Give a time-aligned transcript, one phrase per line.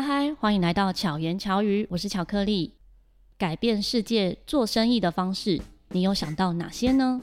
[0.00, 2.72] 嗨嗨，欢迎来到巧言巧语，我是巧克力。
[3.36, 7.20] 改变世界做生意的方式，你有想到哪些呢？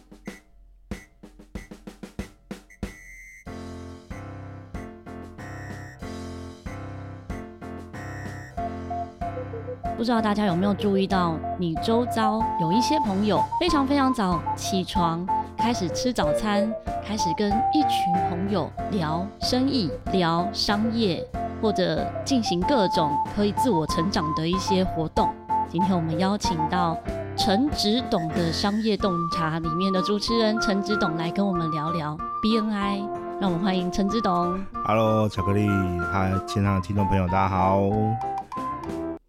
[9.97, 15.25] 不知道大家有没有注意到，你周遭有一些朋友非常非常早起床，
[15.57, 16.71] 开始吃早餐，
[17.03, 21.27] 开始跟一群朋友聊生意、聊商业。
[21.61, 25.29] 或者进行各种可以自我成长的一些活动。
[25.69, 26.97] 今天我们邀请到
[27.35, 33.07] 陈执董的商业洞察里面的主持人陈执董来跟我们聊聊 BNI。
[33.39, 34.59] 让我们欢迎陈执董。
[34.83, 35.67] Hello，巧克力，
[36.11, 37.83] 嗨，现场的听众朋友，大家好。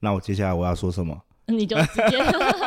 [0.01, 1.15] 那我接下来我要说什么？
[1.47, 2.19] 你就直接。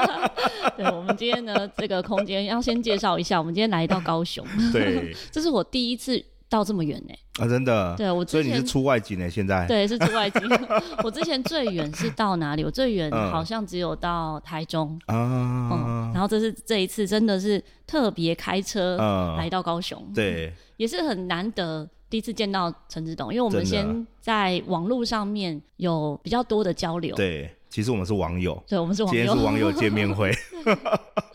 [0.78, 4.46] 对，我们今天呢，这个空间要先介绍一下，我们今天来到高雄。
[4.72, 6.24] 对， 这是我第一次。
[6.52, 7.14] 到这么远呢？
[7.40, 7.96] 啊，真的。
[7.96, 9.30] 对，我之前，所以你是出外景呢？
[9.30, 10.42] 现在对，是出外景。
[11.02, 12.64] 我之前最远是到哪里？
[12.66, 16.12] 我最远好像只有到台中啊、嗯嗯。
[16.14, 18.98] 然后这是这一次真的是特别开车
[19.38, 27.16] 来到高雄，嗯、对，也是很难得第一次见到陈志董，因为我们先在网络上面有比较多的交流。
[27.16, 30.30] 对，其实我们是网友，对，我们是网友，今天是网友见面会。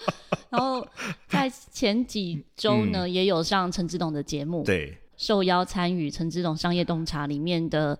[0.50, 0.86] 然后
[1.26, 4.62] 在前几周呢、嗯，也有上陈志董的节目。
[4.62, 4.94] 对。
[5.16, 7.98] 受邀参与陈志龙商业洞察里面的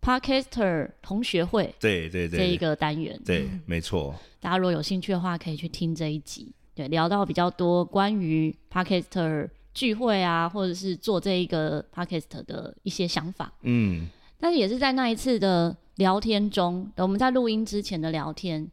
[0.00, 4.14] Podcaster 同学会，对对对，这一个单元，对，对没错。
[4.40, 13.52] 大家如果有兴趣的话，可以去听这一集，对，聊到比较多关于 Podcaster 聚会啊，或者是做这一个 Podcast 的一些想法。
[13.62, 14.06] 嗯，
[14.38, 18.70] 但是也是在那一次的聊天中，我们在录音之前的聊天，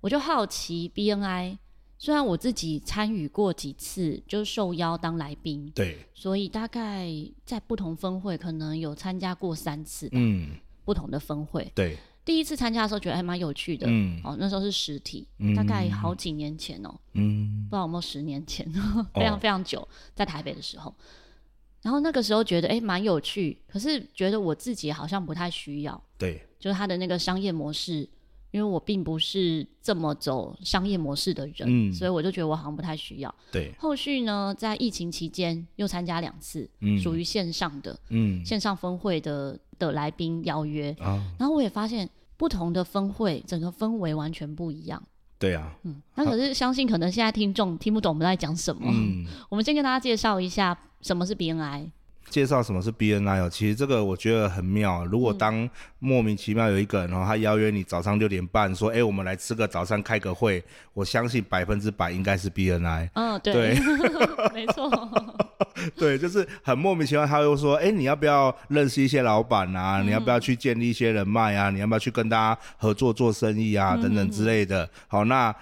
[0.00, 1.56] 我就好奇 BNI。
[2.02, 7.06] 虽然我自己参与过几次，就受邀当来宾，对，所以大概
[7.44, 18.66] 在不同分会可能有参加过三次吧，嗯，不同的分会，对，第一次参加的时候觉得还蛮有趣的，嗯，哦，那时候是实体，嗯，大概好几年前哦，嗯，不知道有没有十年前，
[19.12, 20.94] 非常非常久，在台北的时候，
[21.82, 28.08] 然后那个时候觉得哎蛮有趣，可是觉得我自己好像不太需要，对，就是他的那个商业模式。
[28.50, 33.34] 因为我并不是这么走商业模式的人，嗯，所以我就觉得我好像不太需要。
[33.52, 45.02] 对，后续呢，在疫情期间又参加两次，嗯，属于线上的，嗯，线上分会的的来宾邀约，啊，然后我也发现不同的分会整个氛围完全不一样。
[45.38, 51.90] 对啊，嗯，那可是相信可能现在听众听不懂我们在讲什么，嗯，我们先跟大家介绍一下什么是 BNI。
[52.30, 55.04] 介绍什么是 BNI 哦，其实这个我觉得很妙。
[55.04, 55.68] 如果当
[55.98, 60.62] 莫名其妙有一个人，然后他邀约你早上六点半说，哎、欸，我们来吃个早餐，开个会，
[60.94, 63.10] 我相信百分之百应该是 BNI。
[63.14, 63.74] 嗯，对，对
[64.54, 64.88] 没错，
[65.96, 70.00] 对，就是很莫名其妙，他又说，哎、欸，你要不要认识一些老板啊？
[70.02, 71.68] 你要不要去建立一些人脉啊？
[71.70, 73.96] 你要不要去跟大家合作做生意啊？
[73.96, 74.88] 等等之类的。
[75.08, 75.54] 好，那。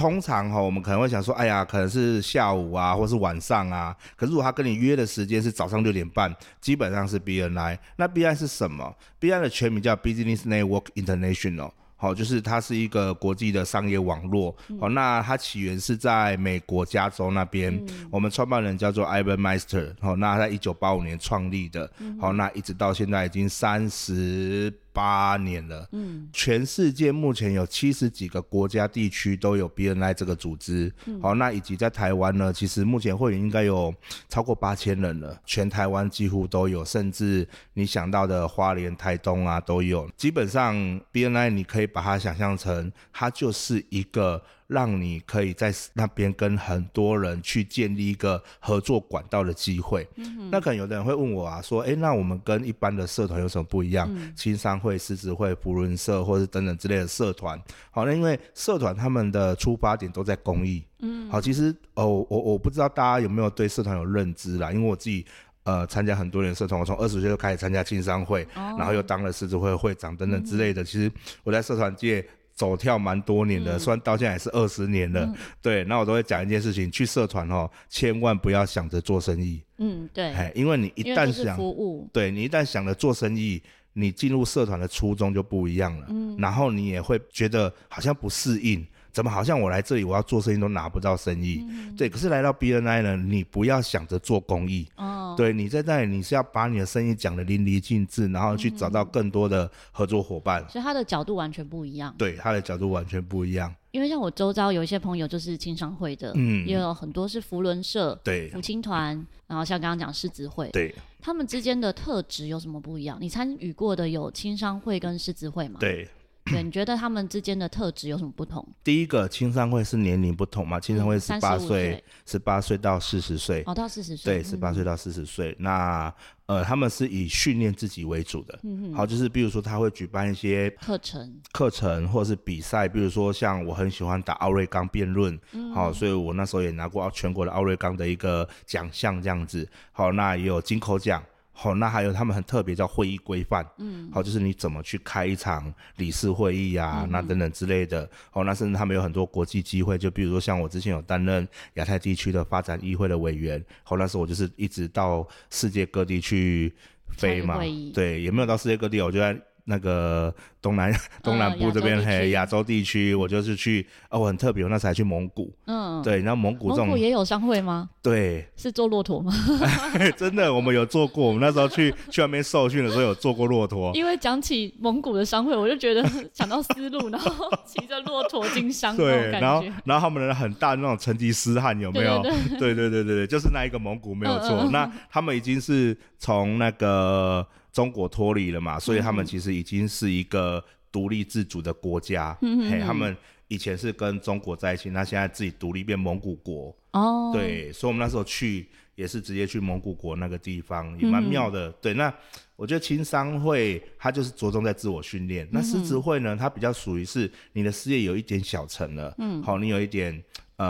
[0.00, 3.94] 通常哈，我们可能会想说，哎呀，可能是下午啊，或是晚上啊。
[4.16, 7.78] 可是如果他跟你约的时间是早上六点半，基本上是 BNI。
[7.96, 11.72] 那 BNI 是什么？BNI 的全名叫 Business Network International。
[11.96, 14.56] 好，就是它是一个国际的商业网络。
[14.80, 17.78] 好，那它起源是在美国加州那边。
[18.10, 19.92] 我们创办人叫做 Ivan Meister。
[20.00, 21.92] 好，那他在一九八五年创立的。
[22.18, 24.72] 好，那一直到现在已经三十。
[24.92, 33.94] 八年了，嗯，全世界目前有七十几个国家地区都有 BNI 这个组织，嗯，好，那以及在台湾呢，其实目前会员应该有
[34.28, 40.74] 超过八千人了，全台湾几乎都有，甚至你想到的花莲、台东啊都有，基本上
[41.12, 44.42] BNI 你可以把它想象成，它就是一个。
[44.70, 50.08] 让你可以在那边跟很多人去建立一个合作管道的机会。
[50.14, 50.48] 嗯。
[50.48, 54.08] 那可能有的人会问我啊，说，诶，那我们跟一般的社团有什么不一样？
[54.08, 54.32] 嗯。
[54.36, 57.60] 青商会、狮子会、扶轮社，或者等等之类的社团。
[57.90, 60.84] 好，那因为社团他们的出发点都在公益。
[61.00, 61.28] 嗯。
[61.28, 65.26] 好，其实哦，我我不知道大家有没有对社团有认知啦，因为我自己
[65.64, 70.80] 呃参加很多年社团，我从二十岁就开始参加青商会，哦，然后又当了狮子会会长等等之类的。
[70.82, 70.84] 嗯。
[70.84, 71.10] 其实
[71.42, 72.24] 我在社团界。
[72.54, 75.24] 走跳蛮多年的，虽然到现在也是二十年了。
[75.24, 79.62] 嗯、对，那我都会讲一件事情：去社团哦，千万不要想着做生意。
[79.78, 83.62] 嗯，对，因为你一旦想服务，对你一旦想着做生意，
[83.94, 86.06] 你进入社团的初衷就不一样了。
[86.10, 91.64] 嗯，然后你也会觉得好像不适应，怎么好像我来这里我要做生意都拿不到生意？
[91.68, 94.86] 嗯、对，可是来到 BNI 呢，你不要想着做公益。
[94.96, 100.66] 哦哦，对，你在那里你是要把你的生意讲得淋漓尽致，然后去找到更多的合作伙伴。
[100.68, 102.14] 所以他的角度完全不一样。
[102.16, 103.72] 对，他的角度完全不一样。
[103.90, 109.14] 因为像我周遭有一些朋友就是青商会的，嗯，也有很多是福伦社、对，福青团，
[109.46, 113.18] 然后像刚刚讲狮子会，对，他们之间的特质有什么不一样？
[113.20, 115.78] 你参与过的有青商会跟狮子会吗？
[115.80, 116.08] 对。
[116.50, 118.66] 对，你觉得他们之间的特质有什么不同？
[118.82, 125.54] 第一个，青商会是年龄不同嘛，青商会十八岁，十八岁到四十岁，哦，到四十岁，对，十八岁到四十岁。
[125.58, 126.12] 那
[126.46, 141.22] 呃，他们是以训练自己为主的，嗯好，就是比如说他会举办一些课程，课程或者是比赛，比如说像我很喜欢打奥瑞冈辩论，嗯，好，所以我那时候也拿过全国的奥瑞冈的一个奖项这样子，好，那也有金口奖。
[141.62, 148.08] 好，那还有他们很特别叫会议规范，嗯，好，就是你怎么去开一场理事会议啊，嗯、那等等之类的。
[148.32, 156.74] 哦，那甚至他们有很多国际机会，就比如说像我之前有担任亚太地区的发展议会的委员，好，那时候我就是一直到世界各地去
[157.10, 157.58] 飞嘛，
[157.92, 159.38] 对，也没有到世界各地，我就在。
[159.70, 167.88] 那个东南东南部这边，嘿，亚洲地区，我就是去，哦，我很特别，我那时候还去蒙古，嗯，对，然后蒙古这种，蒙古也有商会吗？
[168.02, 169.32] 对，是坐骆驼吗？
[170.18, 173.92] 真的，我们有坐过，我们那时候去去外面受训的时候有坐过骆驼。
[173.94, 182.20] 因为讲起蒙古的商会，我就觉得想到丝路，然后骑着骆驼经商，对，然后然后他们的很大的那种成吉思汗有没有？
[182.22, 184.48] 对对对，对对对对对，就是那一个蒙古没有错。
[184.62, 187.46] 嗯嗯，那他们已经是从那个。
[187.72, 192.36] 中国脱离了嘛，所以他们其实已经是一个独立自主的国家。
[192.42, 193.16] 嗯嘿，他们
[193.48, 196.76] 以前是跟中国在一起，那现在自己独立变蒙古国。
[196.92, 201.68] 哦，对，所以我们那时候去也是直接去蒙古国那个地方，也蛮妙的。
[201.68, 202.12] 嗯、对，那
[202.56, 210.22] 我觉得青商会它就是着重在自我训练，嗯、那狮子会呢，它比较属于是你的事业有一点小成了，嗯，好，你有一点
[210.56, 210.66] 呃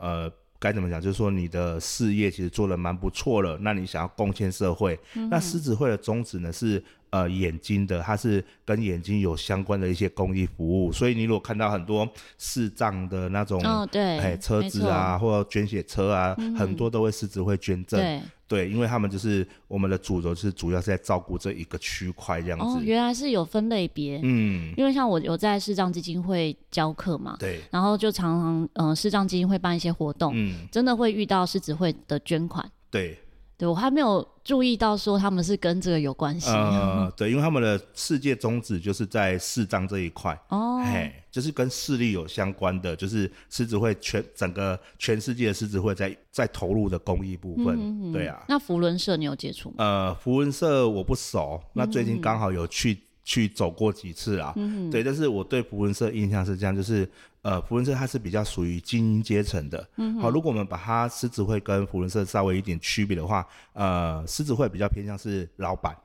[0.00, 0.32] 呃。
[0.60, 1.00] 该怎么讲？
[1.00, 6.80] 就是说你的事业其实做的蛮不错了，那你想要贡献社会，嗯、那狮子会的宗旨呢是
[7.10, 10.92] 呃眼睛的，它是跟眼睛有相关的一些公益服务。
[10.92, 12.08] 所以你如果看到很多
[12.38, 18.00] 视障的那种，哦对，哎车子啊，或者捐血车啊，嗯、很多都会狮子会捐赠。
[18.00, 22.64] 对对，因为他们就是我们的主轴，是主要是在照顾这一个区块这样子。
[22.64, 24.18] 哦，原来是有分类别。
[24.24, 32.68] 嗯，因为像我有在视障基金会教课嘛，对，然后就常常嗯视障基金会办一些活动，嗯，真的会遇到狮子会的捐款。
[32.90, 33.16] 对。
[33.60, 36.48] 对，我还没有注意到说他们是跟这个有关系。
[36.48, 48.42] 呃，对，因为他们的世界宗旨就是在视障这一块，哦，嘿，就是跟视力有相关的，就是狮子会全整个全世界的狮子会在在投入的公益部分，对啊。
[48.48, 49.74] 那福伦社你有接触吗？
[49.76, 52.98] 呃，福伦社我不熟，那最近刚好有去。
[53.24, 57.08] 去走过几次啊，嗯、对，但是我对福文社印象是这样，就是
[57.42, 59.88] 呃，福文社它是比较属于精英阶层的。
[59.96, 65.96] 嗯，好，如果我们把它狮子会跟福文社稍微一点区别的话，呃，狮子会比较偏向是老板，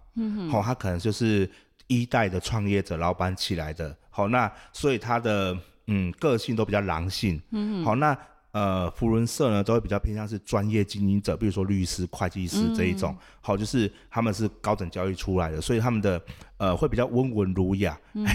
[0.52, 1.50] 好，他可能就是
[1.88, 5.58] 一代的创业者老板起来的，好，那所以他的
[5.88, 8.18] 嗯个性都比较狼性，嗯，好，那。
[8.56, 13.12] 呃，福伦社呢，都会比较偏向是专业经营者，比如说律师、会计师这一种。
[13.12, 16.22] 嗯、好，就是他们是高等教育出来的，所以他们的
[16.56, 18.26] 呃会比较温文儒雅，嗯、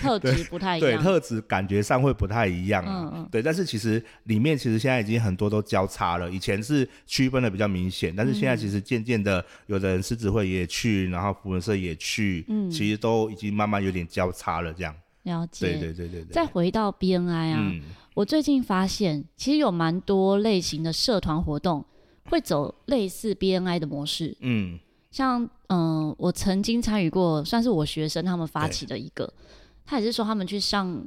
[0.00, 0.90] 特质不太一样。
[0.90, 2.84] 对，特质感觉上会不太一样。
[2.84, 3.28] 嗯嗯。
[3.30, 14.92] 对，但是其实里面其实现在已经很多都交叉了，以前是区分的比较明显，但是现在其实渐渐的，有的人狮子会也去，然后福伦社也去，嗯，其实都已经慢慢有点交叉了这样。
[15.22, 15.66] 了解。
[15.66, 16.32] 对对对对对。
[16.32, 17.56] 再回到 BNI 啊。
[17.60, 17.82] 嗯
[18.14, 21.84] 我最近发现，其实有蛮多类型的社团活动
[22.24, 24.36] 会走类似 BNI 的模式。
[24.40, 24.78] 嗯，
[25.10, 29.32] 像嗯、呃，我曾经参与过，算是我学生他们发起的一个，
[29.86, 31.06] 他也是说他们去上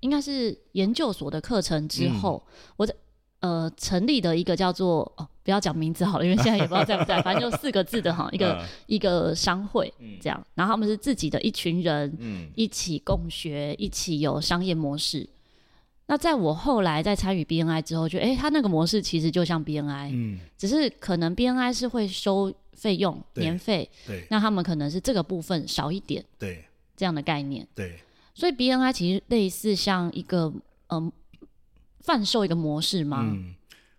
[0.00, 2.94] 应该是研究所的课程之后，嗯、我在
[3.40, 15.28] 呃成立的一个叫做哦，不要讲名字好了，因为现在也不知道在不在，反正就四个字的哈，一个、呃、一个商会这样，然后他们是自己的一群人，嗯，一起共学，一起有商业模式。
[16.06, 26.64] 那在我后来在参与 BNI 之后，就哎，他那个模式其实就像 BNI，嗯，只是可能 BNI 是会收费用年费，对，那他们可能是这个部分少一点，对，
[26.96, 27.98] 这样的概念，对，
[28.34, 30.52] 所以 BNI 其实类似像一个
[30.88, 31.10] 嗯
[32.00, 33.20] 贩售一个模式吗？
[33.22, 33.54] 嗯，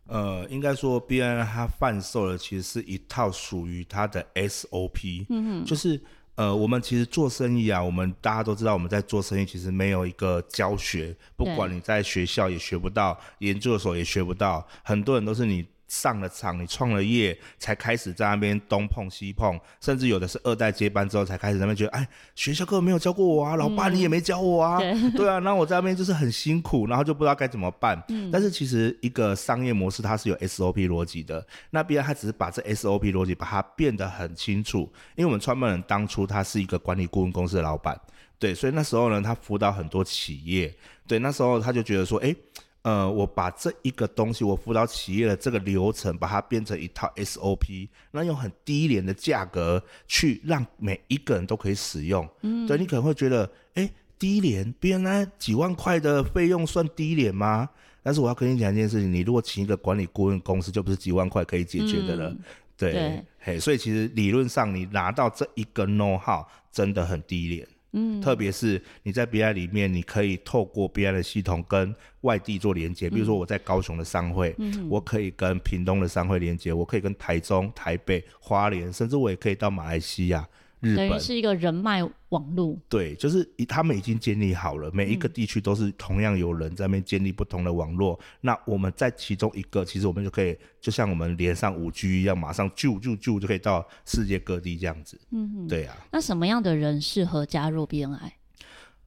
[0.08, 6.00] 呃，应该说 BNI 它贩售的其实是一套属于它的 SOP，嗯哼，就是。
[6.36, 15.64] 呃，我们其实做生意啊，我们大家都知道，我们在做生意其实没有一个教学，不管你在学校也学不到，研究所也学不到，很多人都是你
[15.94, 28.02] 上了场，你创了业，才开始在那边东碰西碰，甚至有的是二代接班之后才开始在那边觉得，哎，学校根本没有教过我啊，老爸你也没教我啊，嗯、对， 对啊，那我在那边就是很辛苦，然后就不知道该怎么办。
[28.08, 38.00] 嗯、但是其实一个商业模式它是有 SOP 逻辑的，那边他只是把这 SOP 逻辑把它变得很清楚，因为我们创办人当初他是一个管理顾问公司的老板。
[38.40, 40.74] 对，所以那时候呢，他辅导很多企业。
[41.08, 42.36] 对，那时候他就觉得说，哎，
[42.84, 52.28] 呃，我把这一个东西，我辅导企业的这个流程，把它变成一套 SOP，那用很低廉的价格去让每一个人都可以使用。
[52.42, 57.70] 嗯，对，你可能会觉得，哎，低廉，别人那几万块的费用算低廉吗？
[58.02, 62.30] 但是我要跟你讲一件事情，你如果请一个管理顾问公司，就不是几万块可以解决的了。
[62.32, 62.40] 嗯、
[62.78, 67.66] 对，对嘿，所以其实理论上，你拿到这一个 know how 真的很低廉。
[67.94, 80.48] 嗯，特别是你在 BNI 里面，你可以透过 BNI 的系统跟外地做连接，比如说我在高雄的商会，嗯，我可以跟屏东的商会连接，我可以跟台中、台北、花莲，甚至我也可以到马来西亚。
[80.84, 88.20] 日本是一个人脉网络，对，就是他们已经建立好了，每一个地区都是同样有人在那边建立不同的网络。
[88.20, 95.18] 嗯、那我们在其中一个，其实我们就可以，就像我们连上五 G 一样，马上就就就就可以到世界各地这样子。
[95.32, 95.96] 嗯哼，对啊。
[96.12, 98.32] 那什么样的人适合加入 BNI？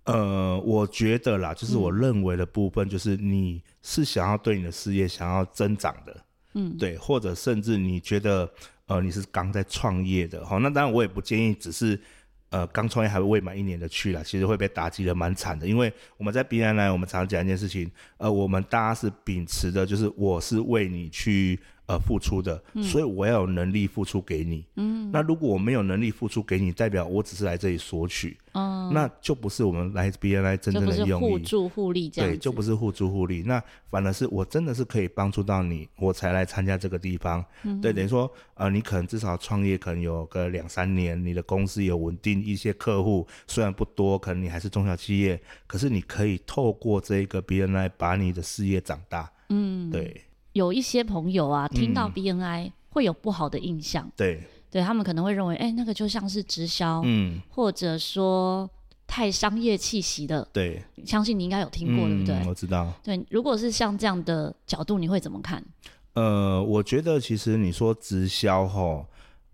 [0.04, 8.50] 呃，我觉得啦，就是我认为的部分，就是你是想要对你的事业想要增长的，嗯，对，或者甚至你觉得。
[8.86, 12.00] 呃，你是刚在创业的，好，那当然我也不建议，只是
[12.50, 21.58] 呃刚创业还未满一年的去了，其实会被打击的蛮惨的，因为我们在 BNI 我们常常讲一件事情，呃，我们大家是秉持的，就是我是为你去。
[21.86, 24.64] 呃，付出的，所以我要有能力付出给你。
[24.74, 28.36] 嗯，那如果我没有能力付出给你，代表我只是来这里索取。
[28.54, 31.24] 嗯，那就不是我们来 BNI 真正的用意。
[31.24, 32.30] 互助互利这样。
[32.30, 33.44] 对，就不是互助互利。
[33.46, 37.44] 那反而是我真的是可以帮助到你，我才来参加这个地方。
[37.62, 49.30] 嗯，对，等于说，呃，你可能至少创业可能有个两三年，你的公司有稳定一些客户，虽然不多，可能你还是中小企业，可是你可以透过这个 BNI 把你的事业长大。
[49.50, 50.22] 嗯，对。
[50.56, 58.68] 有一些朋友啊，听到 BNI 会有不好的印象，嗯、对，对他们可能会认为，哎、欸，那个就像是直销，嗯，或者说
[59.06, 62.48] 太商业气息的，对，相信你应该有听过，嗯、对不对？
[62.48, 65.62] 我知道，对，如果是像这样的角度，你会怎么看？
[66.14, 69.04] 呃，我觉得其实你说直销齁。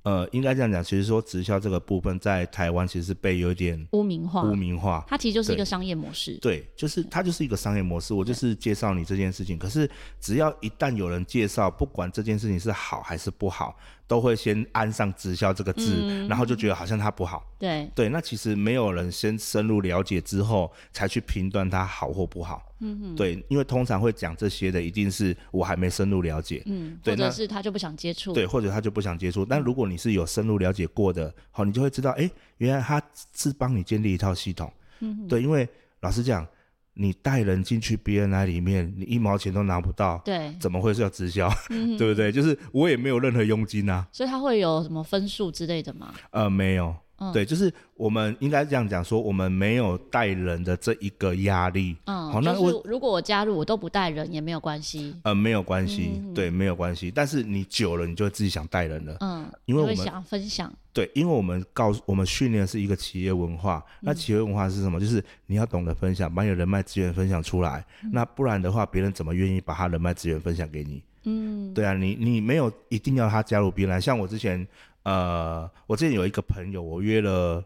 [0.02, 5.04] 呃，应该这样讲，其实说直销这个部分在台湾其实是被有点污名化，污名化。
[5.06, 6.36] 它其实就是一个商业模式。
[6.42, 8.12] 对，就是它就是一个商业模式。
[8.12, 9.88] 我就是介绍你这件事情，可是
[10.20, 13.76] 只要一旦有人介绍，不管这件事情是好还是不好。
[14.12, 17.50] 都会先安上直销这个字，嗯、然后就觉得好像它不好。
[17.58, 22.62] 对对，那其实没有人先深入了解之后才去评断它好或不好。
[22.80, 26.62] 嗯嗯对，因为通常会讲这些的，一定是我还没深入了解。
[26.66, 28.34] 嗯，对，或者是他就不想接触。
[28.34, 29.46] 对，或者他就不想接触。
[29.46, 33.02] 但如果你是有深入了解过的，好，你就会知道，哎，原来他
[33.34, 34.70] 是帮你建立一套系统。
[35.00, 35.66] 嗯，对，因为
[36.00, 36.46] 老实讲。
[36.94, 41.50] 你带人进去 BNI 里面，你一毛钱都拿不到，对，怎么会是要直销？
[41.70, 42.30] 嗯、 对不对？
[42.30, 46.12] 就是我也没有任何佣金啊，所以他会有什么分数之类的吗？
[46.30, 46.94] 呃，没有。
[47.22, 51.96] 嗯、对，就是我们应该这样讲，说我们没有带人的这一个压力。
[52.06, 55.14] 嗯，好，那我如果我加入，我都不带人也没有关系。
[55.22, 57.10] 呃，没有关系，嗯、对，没有关系。
[57.10, 59.16] 但是你久了，你就会自己想带人了。
[59.20, 60.72] 嗯，因为我们想分享。
[60.92, 63.82] 对，因为我们告诉我们训练是一个企业文化。
[64.00, 64.98] 那企业文化是什么？
[64.98, 67.84] 就是你要懂得分享，把你的人脉资源分享出来。
[68.02, 71.02] 嗯、那不然的话，别人怎么愿意把他人脉资源分享给你？
[71.24, 74.00] 嗯，对啊，你你没有一定要他加入 BNI。
[74.00, 74.66] 像我之前。
[75.04, 77.64] 呃，我之前有一个朋友，我约了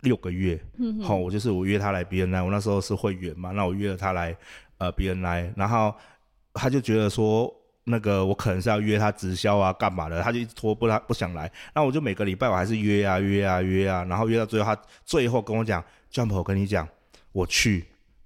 [0.00, 4.36] 六个月，好、嗯哦，我就是我约他来 BNI，我那时候是会员嘛，那我约了他来
[4.78, 5.94] 呃 BNI，然后
[6.54, 7.54] 他就觉得说
[7.84, 16.88] 那个我可能是要约他直销啊，干嘛的，他就一直拖不他不想来，那我就每个礼拜我还是约啊约啊约啊，然后约到最后他最后跟我讲，Jump，我跟你讲，
[17.32, 17.84] 我去，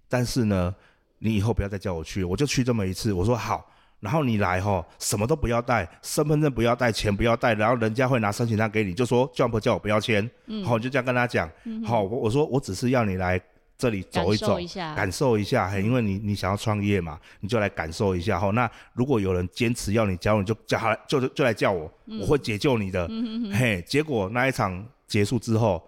[0.09, 0.75] 但是呢，
[1.19, 3.71] 你以后不要再叫我去，我就去这么一次，我说好。
[4.04, 11.50] 然后你来吼，什么都不要带，身份证不要带，钱不要带，然后人家会拿申请单给你，就说 Jump 叫我不要签，嗯，好，就这样跟他讲，
[11.87, 13.40] 好，我我说我只是要你来
[13.78, 14.58] 这里走一走，
[14.94, 25.82] 感受一下，因为你你想要创业嘛，你就来感受一下，吼，那如果有人坚持要你加入，你就叫他，就就来叫我，嗯、我会解救你的，嗯、哼哼嘿，结果那一场结束之后。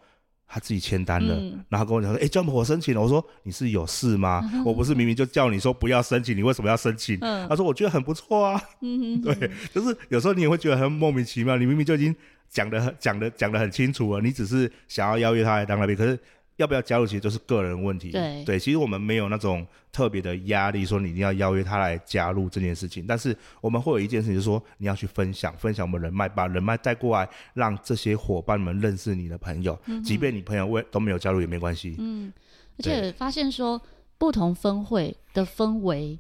[0.48, 4.48] 他自己签单了，嗯、然后跟我讲说：“哎，Jump，我申请了。”我说：“你是有事吗？
[4.54, 8.62] 嗯、我不是明明就叫你说不要申请，你为什么要申请？”嗯、他说：“我觉得很不错啊。
[8.80, 11.56] 嗯哼哼” 对，就是有时候你也会觉得很莫名其妙。
[11.56, 12.14] 你明明就已经
[12.48, 16.18] 讲的讲的讲的很清楚了，你只是想要邀约他来当来宾，可是
[16.56, 18.10] 要不要加入，其实都是个人问题。
[18.10, 23.06] 对对，其实我们没有那种特别的压力，说你一定要邀约他来加入这件事情。
[23.06, 29.78] 但是我们会有一件事情，就是说你要去分享，分享我们人脉，把人脉带过来，让这些伙伴们认识你的朋友。
[29.84, 31.94] 嗯、即便你朋友未都没有加入也没关系。
[31.98, 32.32] 嗯，
[32.78, 33.78] 而且发现说
[34.16, 36.18] 不同分会的氛围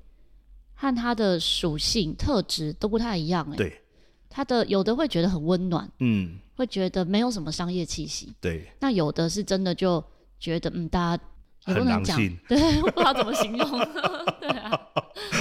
[0.74, 3.56] 和它的属性特质都不太一样、欸。
[3.56, 3.80] 对，
[4.28, 8.34] 他的有的会觉得很温暖，嗯，会觉得没有什么商业气息。
[8.38, 10.04] 对，那有的是真的就。
[10.38, 11.22] 觉得嗯，大家
[11.66, 13.68] 也不能讲， 对，我不知道怎么形容。
[14.40, 14.80] 对啊，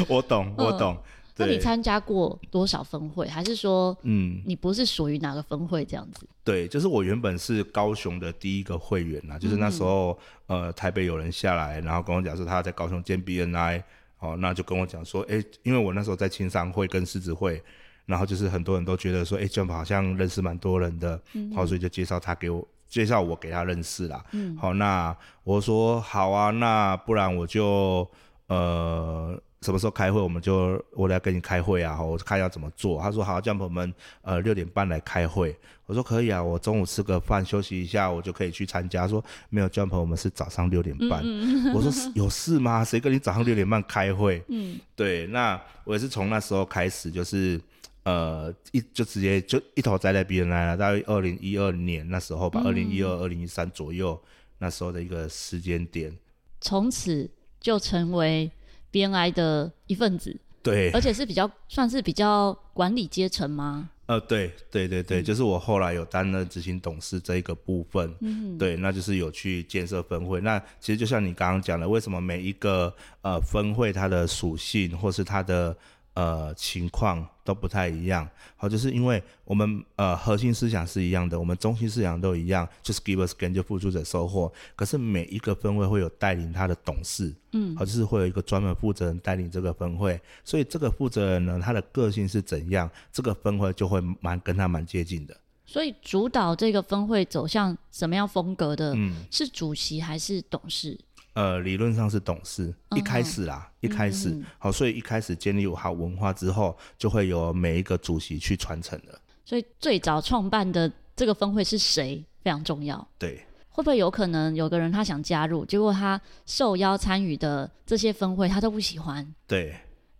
[0.07, 0.97] 我懂，我懂。
[1.37, 3.27] 那你参加过多少分会？
[3.27, 6.25] 还是说，嗯，你不是属于哪个分会这样子？
[6.45, 13.83] 对，就是我原本是高雄的第一个会员呐，就是那时候，呃，台北有人下来，然后跟我讲说他在高雄建 BNI，
[14.19, 17.61] 哦，那就跟我讲说，哎，因为我那时候在青商会跟狮子会，
[18.05, 21.21] 然后就是很多人都觉得说，哎，Jump 好像认识蛮多人的，
[21.53, 22.65] 好，所以就介绍他给我。
[22.95, 28.09] 介绍我给他认识啦，嗯，好，那我说好啊，那不然我就
[28.47, 33.01] 呃什么时候开会，我们就我来跟你开会啊，我看要怎么做。
[33.01, 35.53] 他说好，Jump 我们呃六点半来开会。
[35.85, 39.05] 我说可以啊，我中午吃个饭休息一下，我就可以去参加。
[39.05, 41.19] 说没有，Jump 我们是早上六点半。
[41.21, 42.81] 嗯、我说有事吗？
[42.81, 44.41] 谁跟你早上六点半开会？
[44.47, 47.59] 嗯，对，那我也是从那时候开始就是。
[48.05, 54.21] 呃，一就直接就一头栽在 BNI 了，大概二零一二年那时候吧，二零一二、二零一三左右
[54.59, 56.15] 那时候的一个时间点，
[56.61, 57.27] 从此
[57.59, 58.51] 就成为
[58.91, 63.89] BNI 的一份子，对，而且是比较算是比较管理阶层吗？
[64.05, 70.39] 呃，对对对对，嗯、就是我后来有担任执行董事这一个部分，嗯，对，那就是有去建设分会。
[70.41, 75.75] 那其实就像你刚刚讲的，为什么每一个呃分会它的属性或是它的。
[76.15, 84.49] 呃，情况都不太一样，好，就是因为我们呃核心思想是一样的，我们中心思想都一样，就是 Give a Gain 就付出者收获。
[84.77, 95.35] 可是每一个分会会有带领他的董事，嗯，好，就是会有一个专门负责人带领这个分会，所以这个负责人呢，他的个性是怎样，这个分会就会蛮跟他蛮接近的。
[95.65, 100.97] 所以主导这个分会走向什么样风格的，嗯，是主席还是董事？
[101.35, 109.19] 呃，理论上是董事，一开始啦，嗯、一开始，嗯、好，所以一开始建立好文化之后，就会有每一个主席去传承的。
[109.43, 113.05] 所以最早创办的这个分会是谁非常重要。
[113.19, 119.27] 对，会不会有可能有个人他想加入，结果他受邀参与的这些分会他都不喜欢？
[119.45, 119.75] 对，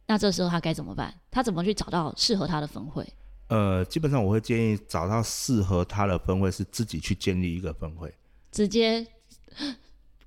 [0.06, 1.14] 那这时候他该怎么办？
[1.32, 3.08] 他怎么去找到适合他的分会？
[3.48, 8.14] 呃，基本上我会建议找到适合他的分会是自己去建立一个分会，
[8.52, 9.08] 直接。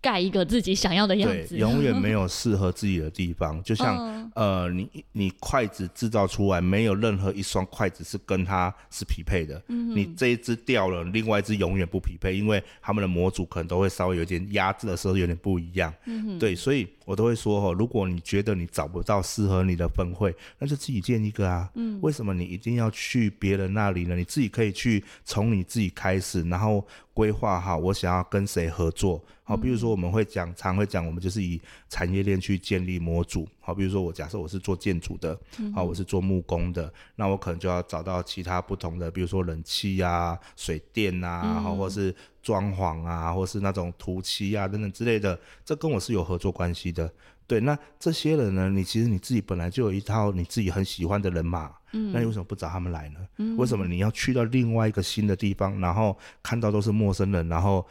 [0.01, 3.61] 盖一个自己想要的样子，对，永远没有适合自己的地方。
[3.65, 9.61] 就像、嗯、呃，你你筷子制造出来，没有任何一双筷子是跟它是匹配的。
[9.69, 15.93] 嗯，你这一只掉了，另外一只永远不匹配，因为他们的模组可能都会稍微有点压制的时候有点不一样。
[16.07, 21.69] 嗯，对，所以我都会说哦，如果你觉得你找不到适合你的分会，那就自己建一个啊。
[21.75, 24.15] 嗯，为什么你一定要去别人那里呢？
[24.15, 26.87] 你自己可以去从你自己开始，然后。
[27.19, 29.21] 规划好，我想要跟谁合作。
[29.43, 33.45] 好，比如说我们会讲，常会讲，我们就是以产业链去建立模组。
[33.59, 35.37] 好，比如说我假设我是做建筑的，
[35.75, 47.13] 好，我是做木工的，那我可能就要找到其他不同的，比如说冷气啊、水电啊，好，或是装潢啊，或是那种涂漆啊等等之类的，这跟我是有合作关系的。
[47.49, 51.73] 对，那这些人呢，你其实你自己本来就有一套你自己很喜欢的人马。
[51.93, 53.21] 嗯，那你为什么不找他们来呢？
[53.39, 57.85] 嗯，为什么你要去到另外一个新的地方，然后看到都是陌生人，然后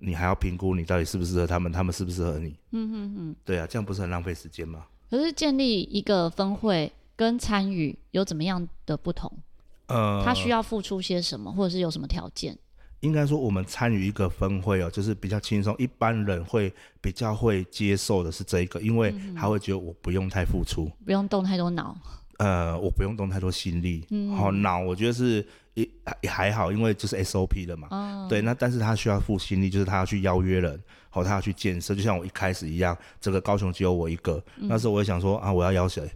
[0.00, 2.48] 你还要评估你到底适不适合他们，他们适不适合你？
[2.72, 4.84] 嗯嗯嗯，对啊，这样不是很浪费时间吗？
[5.08, 9.30] 可是建立一个分会跟参与有怎么样的不同？
[9.86, 12.58] 呃，他需要付出些什么，或者是有什么条件？
[13.04, 21.96] 应该说，我们参与一个分会哦，就是比较轻松，一般人会比较会接受的是这一个，因为他会觉得我不用太付出，不用动太多脑。
[22.38, 24.00] 呃，我不用动太多心力，
[24.36, 25.88] 好、嗯，脑我觉得是也
[26.20, 36.10] 也还好，因为就是 SOP 了嘛，哦、对，那但是他需要付心力，就是他要去邀约人，好，他要去建设，就像我一开始一样，整个高雄只有我一个，嗯、那时候我也想说啊，我要邀谁？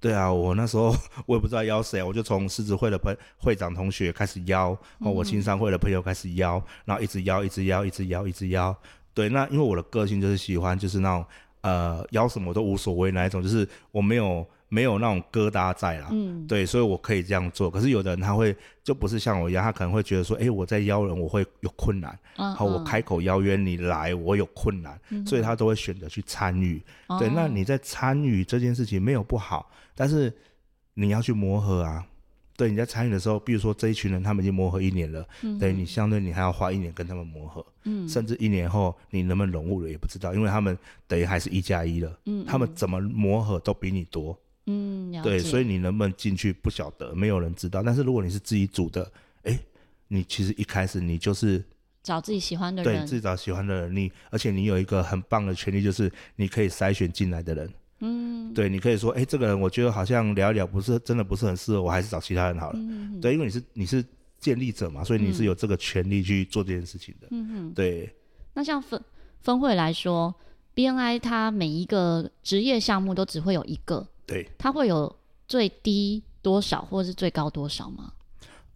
[0.00, 0.94] 对啊，我那时候
[1.26, 8.76] 我也不知道邀谁，我就从狮子会的朋会长同学开始邀，哦，我青商会的朋友开始邀，然后一直邀，一直邀，一直邀，一直邀，
[9.12, 11.24] 对，那因为我的个性就是喜欢就是那种
[11.62, 14.46] 呃邀什么都无所谓那一种，就是我没有。
[14.68, 17.70] 没有那种疙瘩在啦，嗯，对，所以我可以这样做。
[17.70, 18.54] 可是有的人他会
[18.84, 26.82] 就不是像我一样，他可能会觉得说，哎，我在邀人我会有困难，好、嗯，我开口邀约你来，我有困难，嗯、所以他都会选择去参与。
[27.08, 30.32] 嗯、对，那你在参与这件事情没有不好，但是
[30.94, 32.04] 你要去磨合啊。
[32.56, 40.76] 对，你在参与的时候，比如说这一群人他们已经磨合一年了，嗯，等于你相对你还要花一年跟他们磨合，嗯，甚至一年后你能不能融入了也不知道，因为他们
[41.06, 44.36] 等于还是一加一了，嗯，他们怎么磨合都比你多，
[44.68, 47.82] 嗯，对，所以你能不能进去不晓得，没有人知道。
[47.82, 49.10] 但是如果你是自己组的，
[49.42, 49.58] 哎，
[50.06, 51.64] 你其实一开始你就是。
[52.00, 57.70] 找自己喜欢的人，对，自己找喜欢的人，你而且你有一个很棒的权利，就是你可以筛选进来的人。
[58.00, 62.78] 嗯，对，你可以说，哎，这个人我觉得好像聊一聊，不是真的不是很适合，我还是找其他人好了。
[62.78, 64.02] 嗯，对，因为你是你是
[64.38, 67.26] 建立者嘛，所以你是有这个权利去做这件事情的。
[67.30, 68.10] 嗯哼，对。
[68.54, 68.98] 那像分
[69.42, 70.34] 分会来说
[70.74, 75.12] ，BNI 它每一个职业项目都只会有一个，对，它会有
[75.48, 78.12] 最低多少或者是最高多少吗？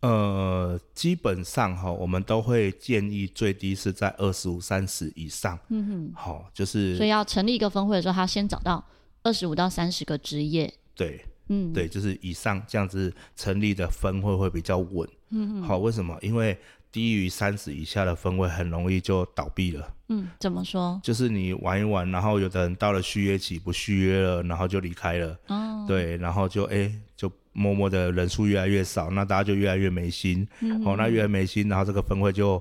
[0.00, 5.56] 呃，基本上哈，我们都会建议最低是在二十五、三十以上。
[5.68, 8.84] 嗯哼，好，就是所以要成立一个分会的时候，他先找到
[9.22, 10.72] 二十五到三十个职业。
[10.96, 15.08] 对，嗯，对，就是以上这样子成立的分会会比较稳。
[15.30, 16.18] 嗯哼，好，为什么？
[16.20, 16.58] 因为
[16.90, 19.94] 低于三十以下的分会很容易就倒闭了。
[20.12, 21.00] 嗯，怎么说？
[21.02, 25.38] 就是你玩一玩，然后有的人到了续约期不续约了，然后就离开了。
[25.48, 27.30] 哦，对，然后就哎、欸、就。
[27.54, 32.58] 默默的人数越来越少，那大家就越来越没心，嗯、哦，那越来越没心，然后这个分会就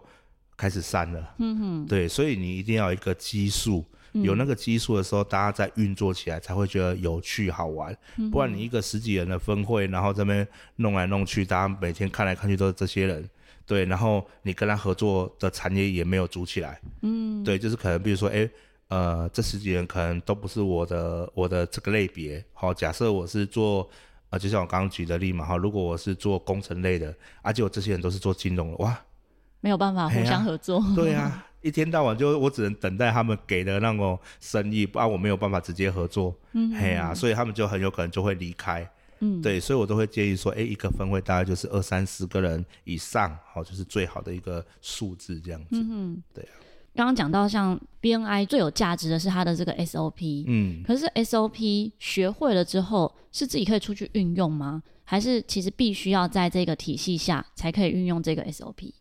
[0.58, 1.34] 开始散了。
[1.38, 7.98] 嗯哼，对，所以你一定要有一个基数，嗯、有那个基数的时候，大家在运作起来才会觉得有趣好玩。
[8.18, 13.30] 嗯、不然你一个十几人的分会，然后这边弄来弄去，大家每天看来看去都是这些人，
[13.66, 16.80] 对，然后你跟他合作的产业也没有组起来。
[17.02, 18.50] 嗯，对，就是可能比如说，哎，
[18.90, 22.44] 呃，这十几人可能都不是我的我的这个类别。
[22.54, 23.90] 好，假设我是做。
[24.32, 28.98] 啊，就像我刚刚举的例嘛，哈，如果我是做工程类的，而且我这些人都是做金融的，哇，
[29.60, 30.80] 没有办法互相合作。
[30.80, 36.34] 啊对啊，一天到晚就我只能等待他们给的那种生意，不然我没有办法直接合作。
[36.54, 38.90] 嗯，嘿啊，所以他们就很有可能就会离开。
[39.22, 45.68] 嗯，对，所以我都会建议说，哎，一个分会大概就是二三十个人以上，好，就是最好的一个数字这样子。
[45.72, 46.54] 嗯，对啊。
[46.94, 54.84] 刚刚讲到，像 BNI 最有价值的是它的这个 SOP，嗯，可是 SOP 学会了之后，是自己可以出去运用吗？
[55.06, 58.92] 还是其实必须要在这个体系下才可以运用这个 SOP？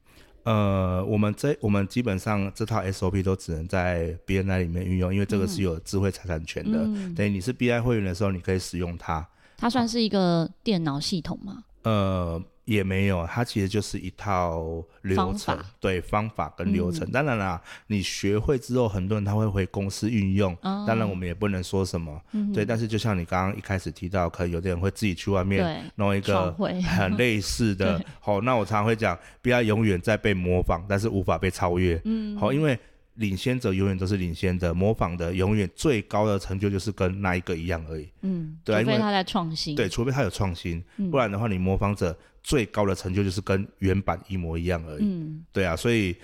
[0.45, 6.79] 呃，我们这我们基本上这套 SOP 都只能在 BNI 里面运用，因为这个是有智慧财产权的。
[6.85, 9.27] 嗯、等于你是 BNI 会员的时候，你可以使用它。
[9.61, 11.63] 它算是一个电脑系统吗？
[11.83, 12.43] 呃。
[12.67, 14.63] 也没有，它其实就是一套
[15.03, 17.09] 流程，方对方法跟流程。
[17.09, 20.53] 嗯、当然啦，你学会之后，很多人他会回公司运用。
[20.63, 22.21] 哦、当然，我们也不能说什么。
[22.31, 26.55] 嗯、对，但是就像你刚刚一开始提到，可能有的人会自己去外面弄一个
[26.87, 28.01] 很类似的。
[28.21, 32.01] 好、哦，那我常常会讲，不要永远在被模仿，但是无法被超越。
[32.05, 32.79] 嗯，好，因为。
[33.21, 38.09] 领先者永远都是领先的，模仿的永远最高的成就就是跟那一个一样而已。
[38.23, 39.77] 嗯，对，除非他在创新。
[39.77, 45.05] 对，除非他有创新，嗯、不然的话，你模仿者最高的成就就是跟原版一模一样而已。
[45.05, 46.17] 嗯，对啊，所以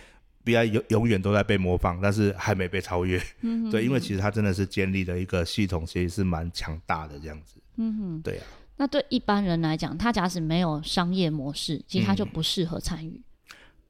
[0.43, 3.23] BNI 永永远都在被模仿，但是还没被超越。
[3.43, 7.61] 嗯哼，对，因为其实他真的是建立了一个系统，其实是蛮强大的这样子。
[7.77, 8.45] 嗯哼，对啊。
[8.79, 13.21] 那对一般人来讲，他假使没有商业模式，其实他就不适合参与。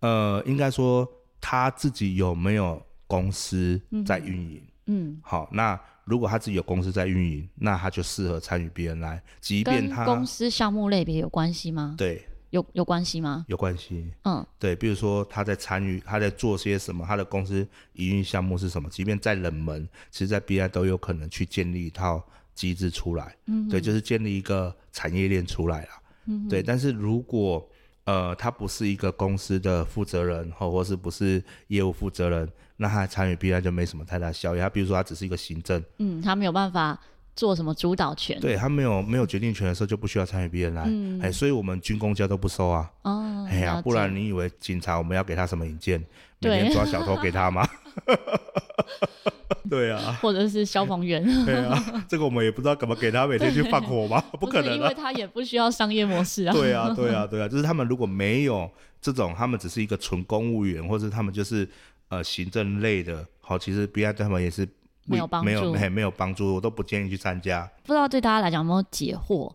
[0.00, 1.08] 嗯、呃，应该说
[1.40, 2.84] 他自己有没有？
[3.06, 11.94] 公司在运营，嗯，好，那如果他自己有公司在运营，那他就适合参与 BNI，即便他公司项目类别有关系吗？
[11.98, 13.44] 对，有有关系吗？
[13.48, 25.88] 有关系，嗯，对，比如说他在参与，他在做些什么，他的公司营运项目是什么，即便再冷门，其实在 BNI 都有可能去建立一套机制出来，嗯，对，就是建立一个产业链出来了，
[26.26, 27.68] 嗯，对，但是如果
[28.06, 32.48] 呃他不是一个公司的负责人，或或是不是业务负责人。
[32.78, 34.58] 那他参与 BNI 就没什么太大效益。
[34.58, 36.98] 他比如说，他只是一个行政，嗯，他没有办法
[37.34, 38.38] 做什么主导权。
[38.38, 40.82] 对，他没有没有决定权的时候，就不需要参与 BNI。
[40.86, 42.90] 嗯，哎，所以我们军工教都不收啊。
[43.02, 45.98] 哦，哎呀，不然你以为警察我们要给他什么引荐？
[46.40, 47.66] 每天抓小偷给他吗？
[49.68, 51.22] 对啊，或者是消防员。
[51.44, 54.20] 对啊，这个我们也不知道怎么给他每天去放火吗？
[54.40, 56.52] 不可能，因为他也不需要商业模式啊。
[56.52, 61.68] 对啊，对啊，对啊，就是他们如果没有这种，他们只是一个纯公务员，或者他们就是。
[62.08, 64.64] 呃，行政类的，好，其实 BNI 对他们也是
[65.06, 67.68] 没有帮助，没有没有帮助，我都不建议去参加。
[67.82, 69.52] 不知道对大家来讲有没有解惑？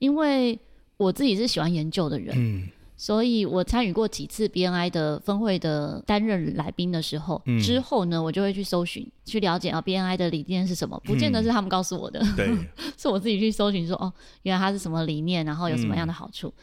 [0.00, 0.60] 因为
[0.98, 12.58] 我自己是喜欢研究的人，嗯，所以我参与过几次 BNI 的分会的担任来宾的时候，嗯、之后呢，我就会去搜寻，去了解啊 BNI 的理念是什么，不见得是他们告诉我的，嗯、对，
[12.96, 16.48] 是我自己去搜寻说，哦，原来它是什么理念，然后有什么样的好处。
[16.48, 16.54] 嗯、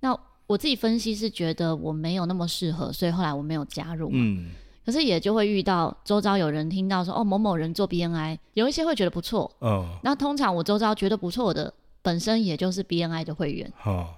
[0.00, 4.18] 那我自己分析是觉得我没有那么适合，所以后来我没有加入嘛。
[4.18, 4.50] 嗯
[4.86, 9.50] 可是也就会遇到周遭有人听到说哦，某某人做 BNI，有一些会觉得不错。
[9.60, 9.88] 哦。
[10.02, 13.72] 那通常我周遭觉得不错的，本身也就是 BNI 的会员。
[13.86, 14.08] 哦。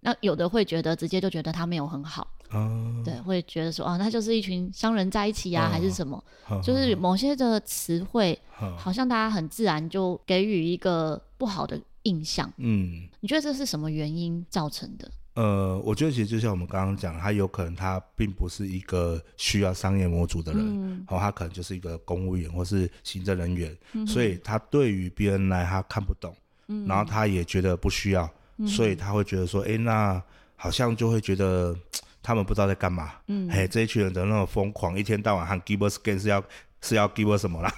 [0.00, 6.22] 那有的会觉得直接就觉得他没有很好，哦、对，会觉得说啊，那就是一群商人在一起呀、还是什么？
[6.48, 12.50] 哦、就是某些的词汇，哦、好像大家很自然就给予一个不好的印象。
[12.58, 15.10] 嗯，你觉得这是什么原因造成的？
[15.34, 26.34] 呃，我觉得其实就像我们刚刚讲，他有可能他并不是一个需要商业模组的人，嗯、然后他可能就是一个公务员或是行政人员，嗯、所以他对于 BNI 他看不懂，
[26.66, 28.28] 嗯、然后他也觉得不需要，
[28.58, 30.22] 嗯、所以他会觉得说，哎，那
[30.56, 31.74] 好像就会觉得
[32.22, 36.42] 他们不知道在干嘛，嗯，嘿，这一群人怎么那么疯狂，一天到晚喊 Give us gain 是要。
[36.80, 37.72] 是要给我什么啦？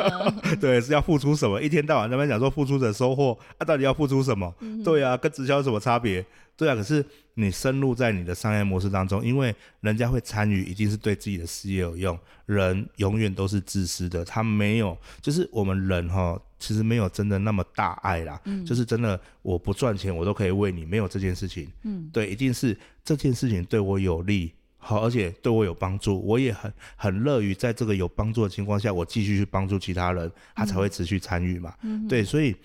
[0.60, 1.60] 对，是要付出什么？
[1.60, 4.54] 一天到晚在那边讲说付出者收获，啊，到底要付出什么？
[4.84, 6.24] 对啊，跟直销有什么差别？
[6.54, 12.18] 对啊，可是你深入在你的商业模式当中，因为人家会参与，一定是对自己的事业有用。
[12.44, 18.38] 人永远都是自私的，他没有，就是我们人哈，其实没有真的那么大爱啦。
[18.44, 21.66] 嗯，就是真的，我不赚钱，我都可以为你，没有这件事情。
[21.84, 24.52] 嗯，对，一定是这件事情对我有利。
[24.84, 31.72] 好，而且对我有帮助，我也很很乐于在这个有帮助的情况下，我继续去帮助其他人，他才会持续参与嘛。
[31.82, 32.56] 嗯、对，所以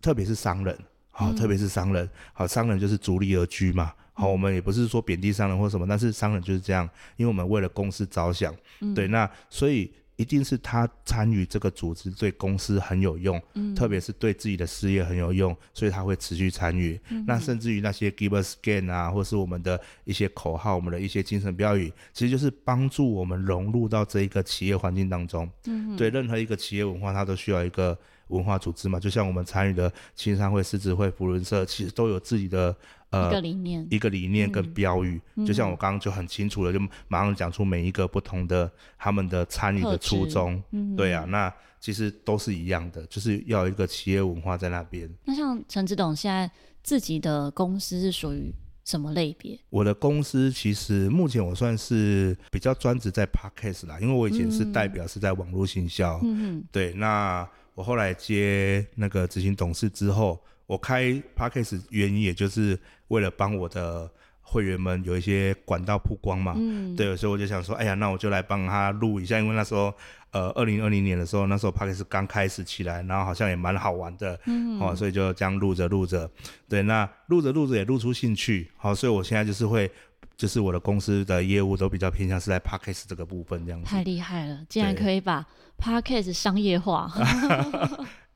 [0.00, 0.74] 特别是商人，
[1.10, 3.92] 好，特别是商人，好，商人就是逐利而居嘛。
[4.14, 8.54] 好，我们也不是说贬低商人或什么，但是商人就是这样，因为我们为了公司着想，
[8.94, 9.92] 对，那所以。
[10.16, 16.98] 一定是他参与这个组织对公司很有用，嗯、特别是对自己的事业很有用，所以他会持续参与。
[17.10, 25.48] 嗯、那甚至于那些 Give us gain 啊，或是我们的一些口号、我们的一些精神标语，其实就是帮助我们融入到这一个企业环境当中。
[25.66, 27.98] 嗯、对任何一个企业文化，它都需要一个
[28.28, 28.98] 文化组织嘛。
[28.98, 32.74] 就像我们参与的青商会、狮子会、福伦社，其实都有自己的。
[33.10, 45.08] 呃，一个理念，一个理念跟标语，嗯、就像我刚刚就很清楚了，就马上讲出每一个不同的他们的参与的初衷，嗯、对啊，那其实都是一样的，就是要有一个企业文化在那边。
[45.24, 46.50] 那像陈志董现在
[46.82, 48.52] 自己的公司是属于
[48.84, 49.56] 什么类别？
[49.70, 60.40] 我的公司其实目前我算是比较专职在 Podcast 啦，因为我以前是代表是在网络行销，嗯、对，那我后来接那个执行董事之后。
[60.66, 62.76] 我开 Podcast 原因也就是
[63.08, 69.92] 为了帮我的会员们有一些管道曝光嘛，嗯，对，所以我就想说，哎呀，那我就来帮他录一下，因为那时候，
[70.30, 76.30] 呃，二零二零年的时候，那时候 Podcast 刚开始起来，然后好像也蛮好玩的，嗯，哦，所以就这样录着录着，
[76.68, 79.90] 对，那录着录着也录出兴趣，好，所以我现在就是会，
[80.36, 83.88] 就是我的公司的业务都比较偏向是在 Podcast 这个部分这样子。
[83.88, 85.44] 太厉害了，竟然可以把
[85.76, 87.10] Podcast 商业化。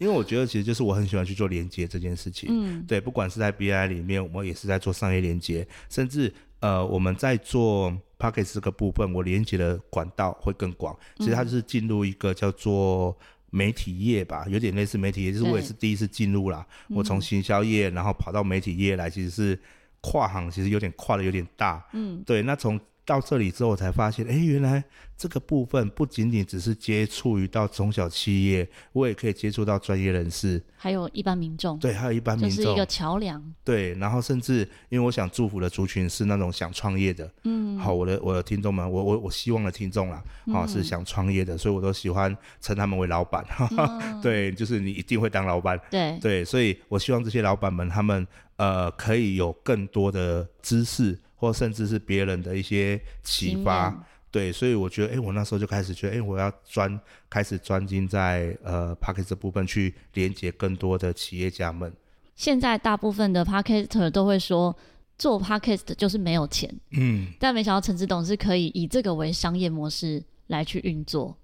[0.01, 10.99] 因为我觉得其实就是我很喜欢去做连接这件事情，嗯，对，不管是在 BNI 里面，我们也是在做商业连接，甚至呃我们在做 Podcast 这个部分，我连接的管道会更广。
[11.19, 13.15] 其实它就是进入一个叫做
[13.51, 16.67] 媒体业吧，有点类似媒体业，就是我也是第一次进入啦。
[16.89, 19.61] 我从行销业然后跑到媒体业来，其实是
[20.01, 22.41] 跨行，其实有点跨的有点大，嗯，对。
[22.41, 24.85] 那从到这里之后，我才发现，哎，原来。
[25.21, 31.79] 这个部分不仅仅只是接触于到中小企业，我也可以接触到专业人士，还有一般民众。
[31.79, 33.55] 对，还有一般民众，就是一个桥梁。
[33.63, 43.45] 对，然后甚至因为我想祝福的族群是那种想创业的，嗯，好，我的我的听众们，我我我希望的听众啦，好、嗯、是想创业的，所以我都喜欢称他们为老板，
[43.77, 46.19] 嗯、 对，就是你一定会当老板，对。
[46.23, 54.07] 对，所以我希望这些老板们他们呃可以有更多的知识，或甚至是别人的一些启发。
[54.31, 61.93] 对，所以我觉得，哎，我那时候就开始觉得，哎，我要专开始专精在呃 Podcast 这部分，去连接更多的企业家们。
[62.37, 64.77] 现在大部分的 Podcaster 都会说，
[65.19, 71.37] 做 Podcast 就是没有钱，嗯，但没想到陈志董是可以以这个为商业模式来去运作。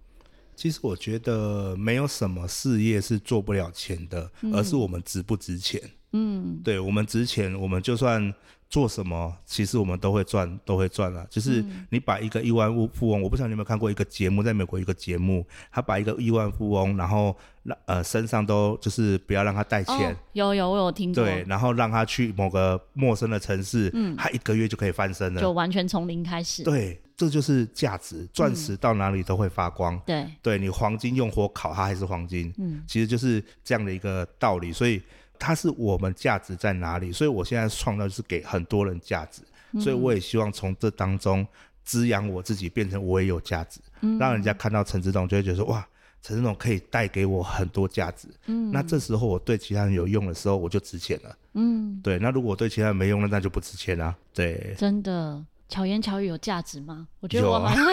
[0.54, 5.80] 其实我觉得没有什么事业是做不了钱的，嗯、而是我们值不值钱。
[6.12, 8.32] 嗯，对，我们值钱，我们就算。
[8.68, 11.24] 做什么，其实我们都会赚，都会赚啊。
[11.30, 26.64] 就是你把一个亿万富翁，嗯、我不知道你有没有看过一个节目，在美国一个节目，他把一个亿万富翁，然后让呃身上都就是不要让他带钱，哦、有有我有听过，对，然后让他去某个陌生的城市，嗯，他一个月就可以翻身了，就完全从零开始。
[26.64, 29.96] 对，这就是价值，钻石到哪里都会发光。
[30.04, 32.52] 对、嗯，对你黄金用火烤，它还是黄金。
[32.58, 35.00] 嗯，其实就是这样的一个道理，所以。
[35.38, 37.12] 它是我们价值在哪里？
[37.12, 41.46] 所以我现在创造是给很多人价值，嗯、所以我也希望从这当中
[41.84, 45.86] 滋养我自己，变成我也有价值，嗯、让人家看到陈志栋就会觉得说哇，
[46.22, 48.28] 陈志栋可以带给我很多价值。
[48.46, 51.36] 嗯，那这时候我对其他人有用的时候，我就值钱了。
[51.54, 52.18] 嗯，对。
[52.18, 54.14] 那如果我对其他人没用了，那就不值钱了。
[54.34, 57.06] 对，真的巧言巧语有价值吗？
[57.20, 57.76] 我觉得我蛮。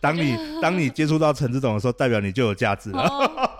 [0.00, 3.02] 当你当你接触到陈执董的时候，代表你就有价值了。
[3.02, 3.50] 哦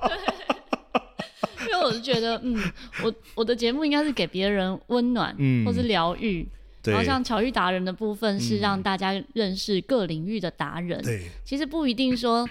[1.91, 2.57] 是觉得，嗯，
[3.03, 6.47] 我我的节目应该是给别人温暖，嗯，或是疗愈。
[6.85, 11.03] 然后像巧遇达人的部分是让大家认识各领域的达人。
[11.03, 12.49] 对，其实不一定说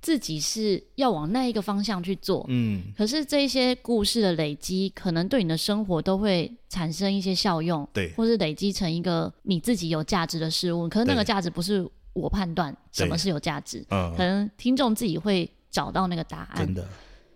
[0.00, 10.88] 自己是要往那一个方向去做，嗯，可是这些故事的累积，可能对你的生活都会产生一些效用，对，或是累积成一个你自己有价值的事物。
[10.88, 16.64] 可是那个价值不是我判断什么是有价值，嗯，可能听众自己会找到那个答案。
[16.64, 16.86] 真的。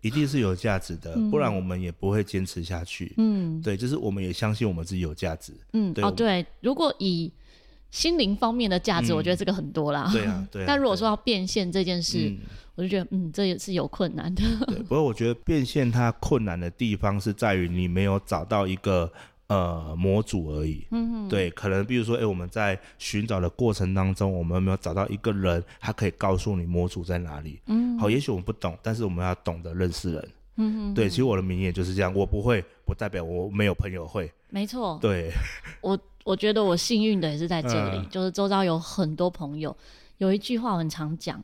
[0.05, 3.15] 一定是有价值的，不然我们也不会坚持下去。
[3.17, 5.53] 嗯，对，就是我们也相信我们自己有价值。
[5.73, 7.33] 嗯，对哦，对，如果以
[7.91, 10.09] 心灵方面的价值，嗯，我觉得这个很多啦。
[10.13, 10.65] 对啊，对啊。
[10.69, 12.39] 但如果说要变现这件事，嗯，
[12.75, 14.43] 我就觉得，嗯，这也是有困难的。
[14.67, 19.11] 对，不过我觉得变现它困难的地方是在于你没有找到一个。
[19.47, 20.87] 呃，模组而已。
[20.91, 27.61] 嗯哼，对，可能比如说，哎、欸，我们在寻找的过程当中，我们有没有找到一个人，他可以告诉你模组在哪里？
[27.67, 30.29] 嗯，好，也许我们不懂，但是我们要懂得认识人。
[30.57, 34.33] 嗯哼，对，其实我的名言就是这样，我不会，不代表我没有朋友会。
[34.49, 34.99] 没错。
[35.03, 35.31] 对，
[35.83, 39.77] 我我觉得我幸运的也是在这里，嗯、就是周遭有很多朋友。
[40.19, 41.43] 有一句话我很常讲。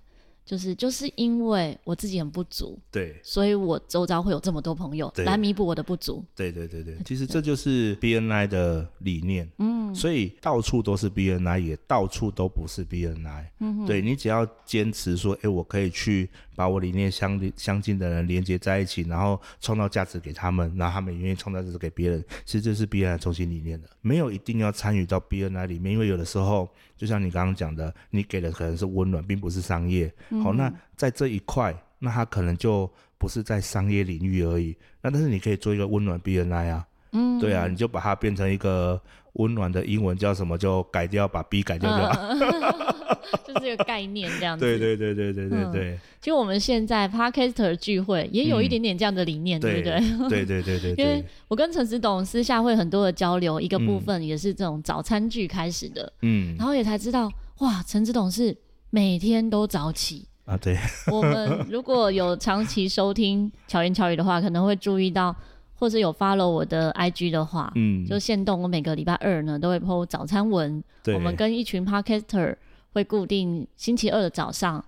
[0.51, 6.25] 就是就是因为我自己很不足，对，所以我周遭会有这么多朋友来弥补我的不足。
[6.35, 9.49] 对对对 对，其实这就是 BNI 的理念。
[9.59, 13.45] 嗯，所以到处都是 BNI，也到处都不是 BNI。
[13.61, 16.29] 嗯，对，你只要坚持说，哎，我可以去
[16.61, 22.23] 把我理念相相近的人连接在一起，然后创造价值给他们，然后他们也愿意创造价值给别人。
[22.45, 26.69] 其实这是 BNI 中心理念的，没有一定要参与到 BNI 里面，因为有的时候。
[27.01, 30.13] 就像你刚刚讲的，你给的可能是温暖，并不是商业。
[30.29, 34.77] 嗯、好，那在这一块，那他可能就不是在商业领域而已。
[35.01, 39.01] 那但是你可以做一个温暖 BNI 啊，嗯，对啊，你就把它变成一个
[39.35, 42.29] 温暖的英文叫什么，就改掉，把 B 改掉就好。
[42.31, 42.41] 嗯
[43.47, 44.65] 就是这个概念这样子。
[44.65, 45.99] 对对对对对对对。
[46.21, 50.01] 其实我们现在 Podcaster 聚会也有一点点这样的理念，对不对？
[50.29, 50.91] 对对对对。
[50.99, 56.13] 因为我跟陈执董私下会很多的交流，一个部分也是这种早餐剧开始的。
[56.23, 56.57] 嗯。
[56.57, 58.57] 然后也才知道，哇，陈执董是
[58.91, 60.57] 每天都早起啊。
[60.57, 60.77] 对。
[61.13, 65.35] 我们如果有长期收听巧言巧语的话，可能会注意到，
[65.81, 70.81] 或是有 follow 我的 IG 的话，嗯，就限动我每个礼拜二呢都会 po 早餐文。
[71.03, 71.15] 对。
[71.15, 72.55] 我们跟一群 Podcaster。
[72.93, 74.85] 会固定星期二的早上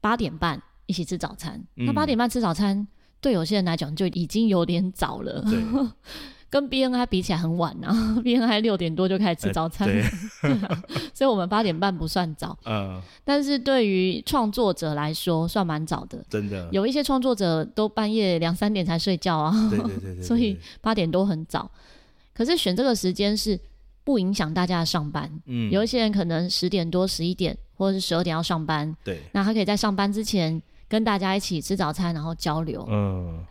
[0.00, 1.62] 八点半一起吃早餐。
[1.76, 2.88] 嗯、那八点半吃早餐，
[3.20, 5.44] 对有些人来讲就已经有点早了。
[6.54, 7.92] 对，跟 BNI 比起来很晚啊。
[8.22, 9.88] BNI 六点多就开始吃早餐，
[11.12, 12.56] 所以我们八点半不算早。
[12.64, 16.24] 嗯，但是对于创作者来说，算蛮早的。
[16.30, 19.52] 真的，有一些创作者都半夜两三点才睡觉啊。
[19.70, 21.70] 对对对，对，对，对，所以八点多很早。
[22.32, 23.58] 可是选这个时间是。
[24.06, 25.32] 不影响大家的上班。
[25.46, 28.94] 嗯，有一些人可能十点多、十一点或者是十二点要上班。
[29.02, 32.86] 对，那他可以在上班之前跟大家一起吃早餐，然后交流。
[32.90, 33.42] 嗯，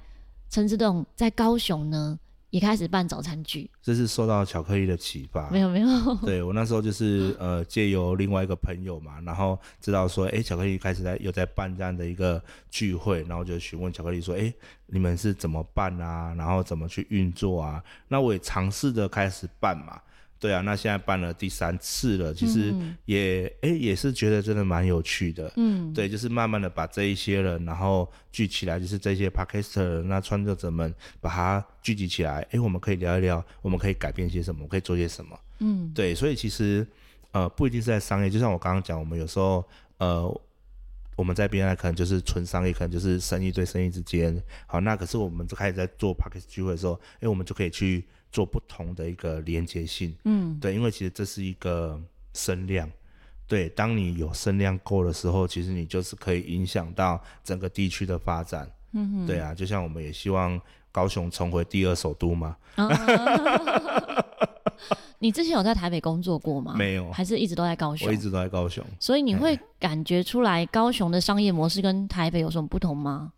[0.52, 2.20] 陈志栋在高雄呢，
[2.54, 3.68] 也开始办早餐聚。
[3.82, 5.50] 这是受到巧克力的启发。
[5.50, 6.16] 没有没有。
[6.18, 12.40] 对，我那时候就是呃，借由另外一个朋友嘛，然后知道说，哎，巧克力开始在有在办这样的一个
[12.70, 14.54] 聚会，然后就询问巧克力说，哎，
[14.86, 16.32] 你们是怎么办啊？
[16.38, 17.84] 然后怎么去运作啊？
[18.08, 20.00] 那我也尝试着开始办嘛。
[20.44, 22.76] 对啊，那现在办了第三次了，其实
[23.06, 25.50] 也哎、嗯、也是觉得真的蛮有趣的。
[25.56, 32.46] 嗯，对，就是慢慢的把这一些人，然后聚起来，就是这些 Podcaster 那创作者们，把它聚集起来。
[32.52, 35.40] 哎，我们可以聊一聊，我们可以改变些什么，可以做些什么。
[35.60, 36.86] 嗯，对，所以其实
[37.32, 39.66] 呃不一定是在商业，就像我刚刚讲，我们有时候
[40.00, 40.42] 呃
[41.16, 44.44] 我们在 BNI 可能就是纯商业，可能就是生意对生意之间。
[44.68, 48.04] 好，那可是我们就开始在做 Podcast 聚会的时候，哎，我们就可以去。
[48.34, 52.02] 做不同的一个连接性，嗯，对，因为其实这是一个
[52.34, 52.90] 声量，
[53.48, 60.60] 对，当你有声量够的时候，其实你就是可以影响到整个地区的发展，嗯哼，对啊，就像我们也希望
[60.92, 62.58] 高雄重回第二首都嘛。
[62.76, 62.90] 啊、
[65.20, 66.74] 你之前有在台北工作过吗？
[66.76, 68.08] 没有，还是一直都在高雄？
[68.08, 73.32] 我一直都在高雄，所以你会感觉出来高雄的商业模式跟台北有什么不同吗？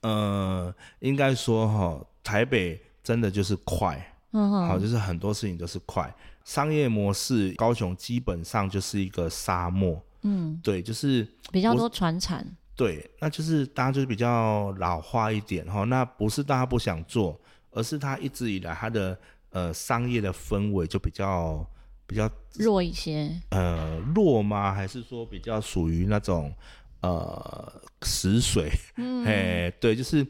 [0.00, 4.14] 呃，应该说哈，台北真的就是快。
[4.32, 6.14] 嗯，好，就是很多事情都是快，
[6.44, 9.98] 商业模式，高雄基本上就是一个沙漠。
[10.22, 12.46] 嗯，对，就是比较多传产。
[12.76, 15.84] 对，那就是大家就是比较老化一点哈。
[15.84, 19.18] 那不是大家不想做，而是他一直以来他的
[19.50, 21.66] 呃商业的氛围就比较
[22.06, 23.34] 比较弱一些。
[23.50, 24.74] 呃，弱吗？
[24.74, 26.52] 还是说比较属于那种
[27.00, 28.70] 呃死水？
[28.96, 30.26] 嗯，哎，对，就是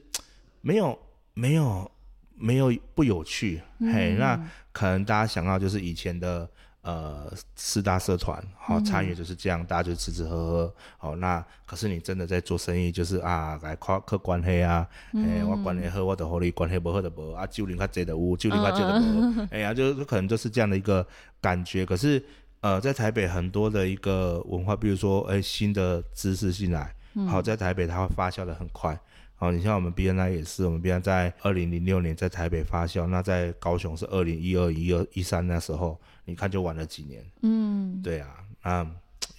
[0.61, 0.96] 没有
[1.34, 1.90] 没有。
[2.38, 4.38] 没有不有趣，嗯、嘿，那
[4.72, 6.48] 可能大家想到就是以前的
[6.83, 21.07] 呃四大社团，好参与就是这样，大家就吃吃喝喝，好那可是你真的在做生意，就是啊来靠靠关系啊，哎、嗯欸、我关系好，我就和你关系不好就无啊，就你较济的有，就你较济的无， 哎呀、啊，就可能就是这样的一个
[21.41, 21.84] 感觉。
[21.84, 22.24] 可是
[22.61, 26.95] 呃，在台北很多的一个文化，比如说哎、欸、新的知识进来，
[27.28, 28.99] 好在台北它会发酵的很快。
[29.41, 37.24] 好，你像我们 BNI 也是，我们 BNI 在二零零六年在台北发酵，那在高雄是二零一二、一二、一三那时候，你看就晚了几年。
[37.43, 38.84] 嗯，对啊，那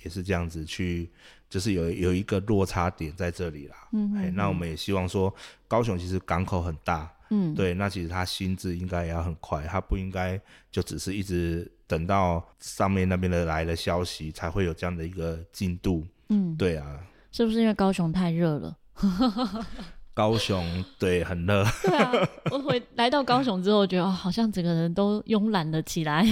[0.01, 1.09] 也是这样子去，
[1.49, 3.75] 就是有有一个落差点在这里啦。
[3.91, 5.33] 嗯，嗯，那我们也希望说，
[5.67, 7.11] 高雄其实港口很大。
[7.31, 10.39] 嗯，对，那其实它心智应该也要很快，它不应该
[10.71, 16.07] 就只是一直等到上面那边的来的消息才会有这样的一个进度。
[16.29, 16.99] 嗯，对啊，
[17.33, 18.75] 是不是因为高雄太热了？
[20.13, 22.11] 高雄对很热，对啊，
[22.51, 26.25] 我回来到高雄之后，觉得好像整个人都慵懒了起来，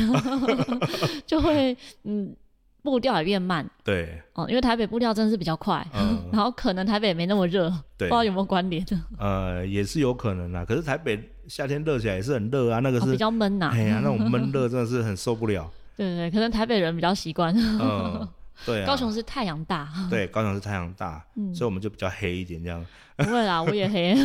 [1.26, 2.36] 就会嗯
[2.84, 8.86] 步调也变慢，对哦，因为台北步调真的是比较快，嗯、然后可能台北也没那么热，对不知道有没有关联？
[9.18, 10.66] 呃，也是有可能啊。
[10.66, 15.70] 可是台北夏天热起来也是很热啊，那个是、哦、比较闷呐、啊，哎呀，那种闷热真的是很受不了。
[15.96, 17.56] 对对对，可能台北人比较习惯。
[17.58, 18.28] 嗯
[18.66, 22.86] 对啊，高雄是太阳大， 对，高雄是太阳大，嗯，所以我们就比较黑一点这样。
[23.16, 24.16] 不会啦， 我也黑。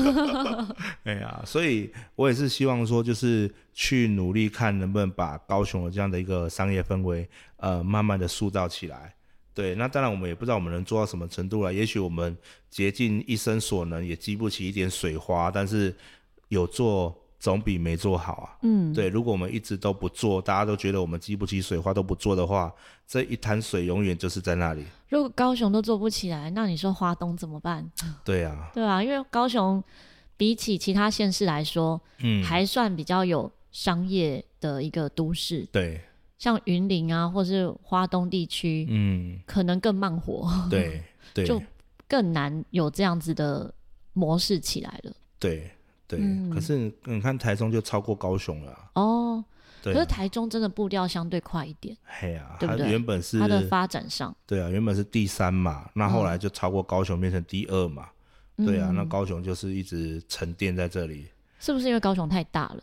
[1.04, 9.14] 哎呀，所以我也是希望说，就是去努力看能不能把高雄的这样的一个商业氛围，呃，慢慢的塑造起来。
[9.54, 12.36] 对，那当然我们也不知道我们能做到什么程度了，也许我们
[12.68, 15.94] 竭尽一生所能也激不起一点水花，但是
[16.48, 17.21] 有做。
[17.42, 18.56] 总比没做好啊。
[18.62, 22.72] 嗯，对，如果我们一直都不做，大家都觉得我们激不起水花都不做的话，
[23.04, 24.84] 这一滩水永远就是在那里。
[25.08, 27.90] 如果高雄都做不起来，那你说花东怎么办？
[28.24, 29.82] 对啊，对啊，因为高雄
[30.36, 35.66] 比起其他县市来说，嗯，还算比较有商业的一个都市。
[35.72, 36.00] 对，
[36.38, 40.48] 像云林啊，或是花东地区，嗯，可能更慢活。
[40.70, 41.02] 对
[41.34, 41.60] 对， 就
[42.06, 43.74] 更难有这样子的
[44.12, 45.12] 模式起来了。
[45.40, 45.68] 对。
[46.16, 49.42] 对，嗯、可是你看台中就超过高雄了哦。
[49.82, 51.96] 对，可是台中真的步调相对快一点。
[52.04, 52.84] 嘿啊，对不对？
[52.84, 58.08] 它原本是它的发展上，对啊，原本是第三嘛，那后来就超过高雄变成第二嘛。
[58.58, 61.26] 嗯、对啊，那高雄就是一直沉淀在这里。
[61.58, 62.82] 是不是因为高雄太大了？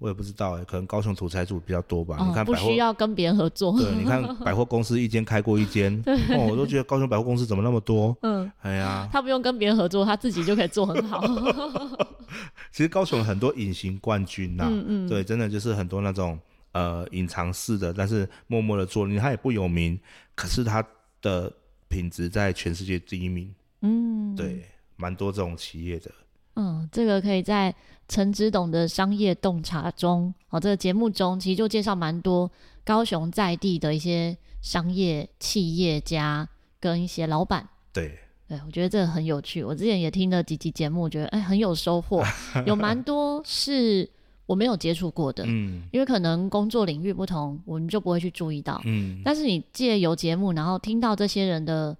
[0.00, 2.16] 我也不知道哎、欸，可能高雄土财主比较多吧。
[2.18, 3.78] 哦、你看，不需要跟别人合作。
[3.78, 5.94] 对，你看百货公司一间开过一间，
[6.34, 8.16] 哦，我都觉得高雄百货公司怎么那么多？
[8.22, 11.22] 嗯，哎呀，他不用跟别人合作，他自己就可以做很好。
[12.72, 16.38] 其实高雄很多隐形冠军呐、啊，嗯嗯，对，真的就是很多那种
[16.72, 20.00] 呃隐藏式的，但是默默的做，你他也不有名，
[20.34, 20.82] 可是他
[21.20, 21.52] 的
[21.88, 23.54] 品质在全世界第一名。
[23.82, 24.64] 嗯，对，
[24.96, 26.10] 蛮多这种企业的。
[26.56, 27.74] 嗯，这个可以在
[28.08, 32.50] 陈之董的商业洞察中，哦，这个节目中其实就介绍蛮多
[32.84, 36.46] 高雄在地的一些商业企业家
[36.80, 37.66] 跟一些老板。
[37.92, 39.62] 对，对我觉得这个很有趣。
[39.62, 42.22] 我之前也听了几集节目，觉得哎很有收获，
[42.66, 44.08] 有蛮多是
[44.44, 45.44] 我没有接触过的。
[45.46, 48.80] 嗯，因为可能工作领域不同，我们就不会去注意到。
[48.84, 51.96] 嗯，但是你借由节目，然后听到这些人的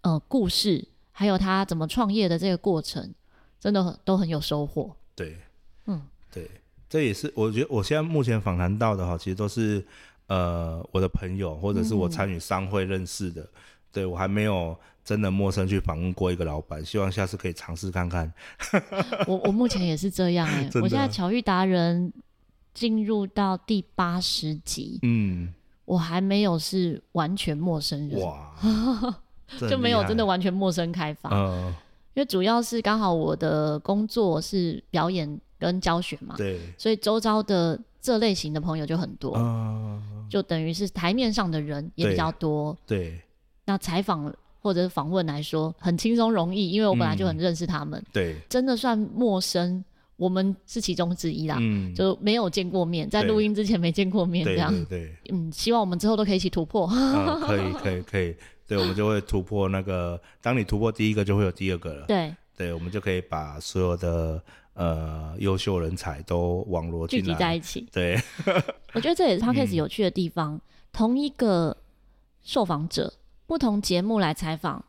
[0.00, 3.12] 呃故事，还有他怎么创业的这个过程。
[3.64, 4.94] 真的很都很有收获。
[5.14, 5.38] 对，
[5.86, 5.98] 嗯，
[6.30, 6.50] 对，
[6.86, 9.82] 这也是我觉得我现在目前访谈到的哈，其实都是
[10.26, 13.40] 呃我的朋友或者是我参与商会认识的。
[13.40, 13.48] 嗯、
[13.90, 18.30] 对，我还没有真的陌生去访问过一个老板，希望下次可以尝试看看。
[19.26, 22.12] 我我目前也是这样哎、 欸，我现在巧遇达人
[22.74, 25.54] 进入到第八十集，嗯，
[25.86, 28.54] 我还没有是完全陌生人哇，
[29.70, 31.30] 就没有真的完全陌生开发。
[31.32, 31.74] 嗯
[32.14, 42.98] 因为主要是刚好我的工作是表演跟教学嘛，对，所以周遭的这类型的朋友就很多，呃、就等于是台面上的人也比较多，对。
[42.98, 43.20] 对，
[43.66, 49.82] 那采访或者是访问来说很轻松容易，因为我本来就很认识他们，嗯、对，真的算陌生，
[50.16, 58.36] 我们是其中之一啦，嗯，就没有见过面，在录音之前没见过面这样，对，对，对，嗯，希望我们之后都可以一起突破，呃、 可以，可以，可以。
[58.74, 60.20] 对，我们就会突破那个。
[60.42, 62.06] 当你突破第一个，就会有第二个了。
[62.06, 64.42] 对，对，我们就可以把所有的
[64.74, 67.86] 呃优秀人才都网络，聚集在一起。
[67.92, 68.20] 对，
[68.92, 70.54] 我觉得这也是 Podcast 有趣的地方。
[70.54, 70.60] 嗯、
[70.92, 71.76] 同一个
[72.42, 73.12] 受访者，
[73.46, 74.84] 不同节目来采访，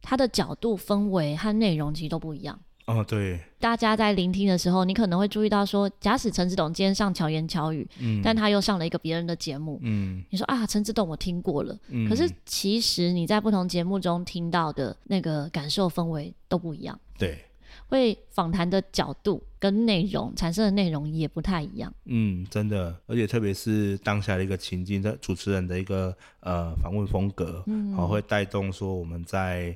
[0.00, 2.58] 他的角度、氛围和内容其实都不一样。
[2.86, 17.42] 哦，对，大家在聆听的时候，你可能会注意到说，假使陈志董今天上巧言巧语，嗯，但他又上了一个别人的节目，嗯，你说啊，陈志董我听过了，嗯，可是其实你在不同节目中听到的那个感受氛围都不一样，对，
[17.88, 21.90] 会访谈的角度跟内容产生的内容也不太一样。
[22.04, 29.74] 嗯，真的，而且特别是当下的一个情境在主持人的一个呃访问风格，嗯，好，会带动说我们在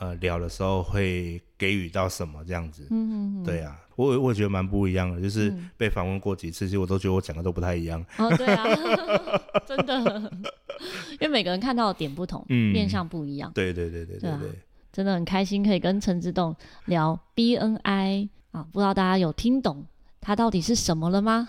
[0.00, 2.86] 呃聊的时候会给予到什么这样子。
[2.90, 8.04] 嗯嗯，对啊，我我觉得蛮不一样的，就是被访问过几次，其实我都觉得我讲的都不太一样。
[8.18, 8.64] 哦，对啊，
[9.64, 10.32] 真的，
[11.12, 13.52] 因为每个人看到的点不同，嗯，面向不一样。
[13.54, 14.38] 对对对对对对。
[14.38, 14.54] 对啊
[14.92, 16.52] 真的很开心，可以跟陈志栋
[16.86, 19.86] 聊 BNI 啊，不知道大家有听懂
[20.20, 21.46] 它到底是什么了吗？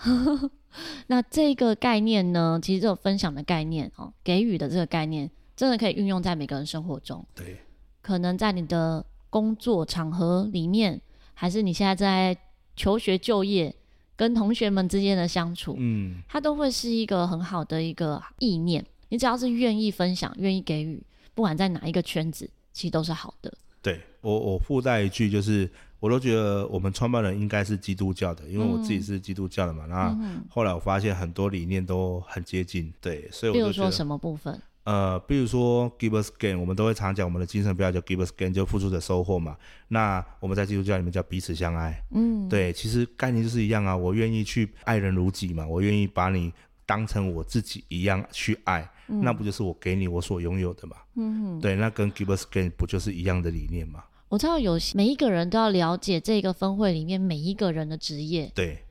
[1.08, 7.26] 那这个概念呢，其实这种分享的概念哦，给予的这个概念，真的可以运用在每个人生活中。
[7.34, 7.58] 对，
[8.02, 11.00] 可能在你的工作场合里面，
[11.32, 12.36] 还是你现在在
[12.76, 13.74] 求学就业，
[14.14, 18.84] 跟同学们之间的相处，嗯，它都会是一个很好的一个意念。
[19.08, 22.50] 你只要是愿意分享、愿意给予，不管在哪一个圈子。
[22.74, 23.52] 其实都是好的。
[23.82, 29.84] 对我，我附带一句，就是我都觉得我们创办人应该是基督教的，因为我自己是基督教的嘛。
[29.84, 34.58] 那、嗯、后来我发现很多理念都很接近，对，所以我就说什么部分？
[34.84, 39.56] 呃，比如说 Give us gain，我们都会常讲我们的精神标语叫 Give us gain，就付出的收获嘛。
[39.88, 42.02] 那我们在基督教里面叫彼此相爱。
[42.10, 43.96] 嗯，对，其实概念就是一样啊。
[43.96, 46.52] 我愿意去爱人如己嘛，我愿意把你
[46.84, 48.88] 当成我自己一样去爱。
[49.06, 50.96] 那不就是我给你我所拥有的嘛？
[51.16, 54.04] 嗯，对，那跟 Give us gain 不就是一样的理念嘛？
[54.28, 58.82] 我知道有每一个人都要了解这个分会里面每一个人的职业，对，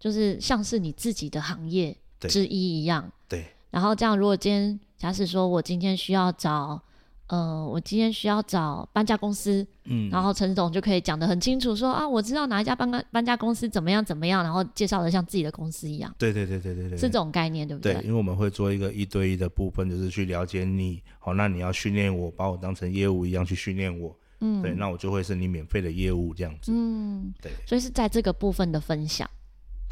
[0.00, 3.46] 就是像是你自己的行业之一一样，对。
[3.70, 6.80] 然后这样，如果今天假使说我今天需要找。
[7.32, 16.12] 呃，我今天需要找搬家公司，嗯，然后陈总就可以讲得很清楚说，说啊，我知道哪一家搬家搬家公司怎么样怎么样，然后介绍的像自己的公司一样。
[16.18, 17.94] 对对对对对对，是这种概念，对不对？
[17.94, 29.30] 对，因为我们会做一个一对一的部分，就是去了解你，好，那你要训练我，把我当成业务一样去训练我，嗯，对，那我就会是你免费的业务这样子，嗯，对，所以是在这个部分的分享，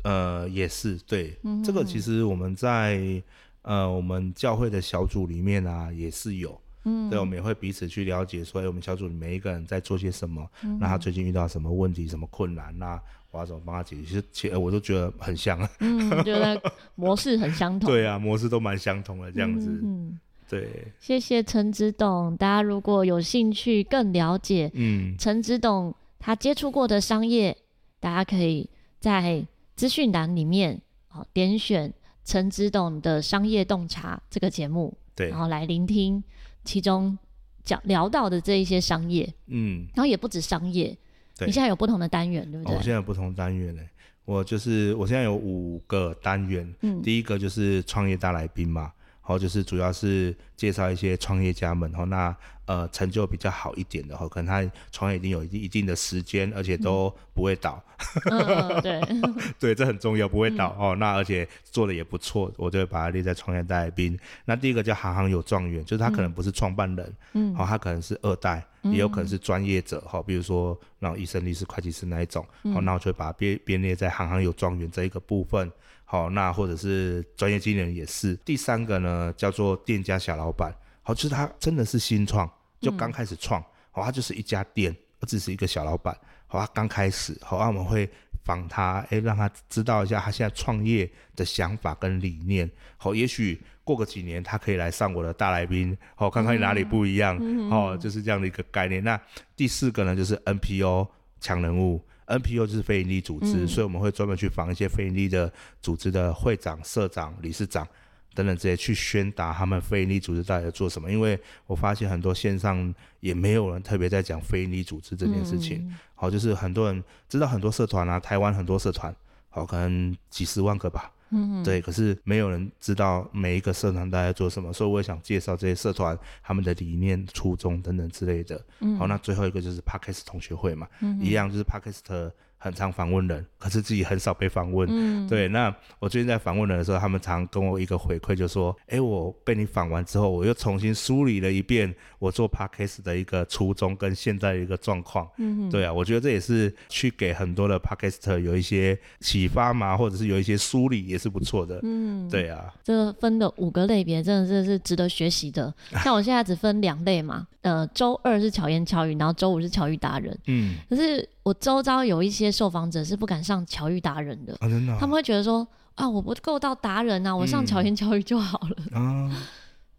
[0.03, 3.23] 呃，也是对，嗯，这个其实我们在
[3.63, 6.61] 呃我们教会的小组里面啊也是有。
[6.85, 12.99] 嗯，对，我们也会彼此去了解，说，哎，我们小组里每一个人在做些什么，嗯、那他最近遇到什么问题、什么困难，那
[13.33, 14.03] 我要怎么帮他解决？
[14.03, 16.59] 其实，其实我都觉得很像啊，嗯，觉得
[16.95, 17.91] 模式很相同。
[17.91, 19.69] 对啊，模式都蛮相同的这样子。
[19.83, 20.87] 嗯，对。
[21.01, 27.55] 谢谢陈子董，大家如果有兴趣更了解，嗯，陈子董他接触过的商业，
[27.99, 29.45] 大家可以在
[29.75, 31.93] 资讯栏里面，好，点选
[32.29, 36.23] 陈之董的商业洞察这个节目，对，然后来聆听。
[36.63, 37.17] 其中
[37.65, 40.95] 讲聊到的这一些商业，嗯，然后也不止商业，
[41.39, 42.77] 对，你现在有不同的单元，对不对？
[42.77, 43.81] 我现在有不同单元呢，
[44.27, 48.93] 我就是我现在有五个单元，嗯，第一个就是创业大来宾嘛，然
[49.29, 52.35] 后就是主要是介绍一些创业家们，然后那。
[52.69, 57.83] 呃，成就比较好一点的话，可能他创业已经有一定一定的时间，而且都不会倒。
[58.31, 59.01] 嗯、对，
[59.59, 60.97] 对，这很重要，不会倒、嗯、哦。
[60.97, 64.19] 那而且做的也不错，我就会把它列在创业大来宾。
[64.45, 75.73] 那第一个叫行行有状元，就是他可能不是创办人，嗯，好、哦，他可能是二代，嗯、也有可能是专业者，哈、哦，比如说那种医生、律师、会计师那一种，好、嗯哦，那我就会把它编编列在行行有状元这一个部分。
[76.11, 78.35] 好、哦，那或者是专业经理人也是。
[78.37, 82.51] 第三个呢，叫做店家小老板，好、哦，就是他真的是新创。
[82.81, 88.09] 就刚开始创，好、嗯，他就是一家店，而只是一个小老板，好，他刚开始，好，我们会
[88.45, 97.37] 访他，哎，让他知道一下他现在创业的想法跟理念，好，也许过个几年，他可以来上我的大来宾，好，看看哪里不一样，
[97.69, 99.03] 哦、嗯，就是这样的一个概念。
[99.03, 99.21] 那
[99.57, 101.09] 第四个呢，就是 NPO
[101.41, 105.53] 强人物，NPO 就是非营利组织，嗯、所以我们会专门去访一些非营利的
[105.83, 107.87] 组织的会长、社长、理事长。
[108.35, 111.11] 等等，这些去宣达他们非营利组织到底在做什么？
[111.11, 115.79] 因为我发现很多线上也没有人特别在讲非营利组织这件事情。
[115.89, 119.13] 嗯、好，就是很多人知道很多社团啊，台湾很多社团，
[119.49, 121.11] 好，可能几十万个吧。
[121.31, 121.81] 嗯，对。
[121.81, 128.65] 可是没有人知道每一个社团大家在做什么，所以我也想介绍这些社团他们的理念、初衷等等之类的。
[128.81, 132.31] 嗯，好，那最后一个就是 Podcast 同学会嘛，嗯、一样就是 Podcast。
[132.59, 134.89] 很常访问人，可是自己很少被访问。
[134.91, 135.47] 嗯，对。
[135.49, 151.79] 那我最近在访问人的时候，他们常跟我一个回馈，就说：“哎、欸，我被你访完之后，我又重新梳理了一遍我做 Podcast 的一个初衷跟现在的一个状况。”嗯，对啊，我觉得这也是去给很多的 Podcaster 有一些启发嘛，或者是有一些梳理，也是不错的。
[151.85, 152.75] 嗯，对啊。
[152.83, 155.73] 这个分的五个类别，真的是是值得学习的。
[156.03, 160.37] 像我现在只分两类嘛，呃，周二是巧言巧语，然后周五是巧遇达人。
[160.49, 161.29] 嗯，可是。
[161.49, 168.77] 我周遭有一些受访者是不敢上巧遇达人的，啊真的啊、他们会觉得说啊，我不够到达人啊，我上巧言巧语就好了。
[168.95, 169.35] 嗯、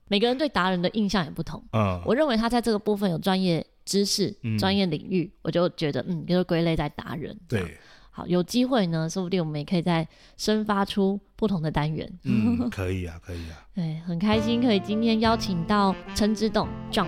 [0.07, 1.63] 每个人对达人的印象也不同。
[1.73, 4.29] 嗯，我认为他在这个部分有专业知识、
[4.59, 7.35] 专、嗯、业领域，我就觉得嗯，就是归类在达人。
[7.47, 7.75] 对，
[8.11, 12.07] 好，有机会呢，说不定我们也可以再生发出不同的单元。
[12.25, 13.65] 嗯，可以啊，可以啊。
[13.73, 17.07] 对，很开心可以今天邀请到陈之栋 Jump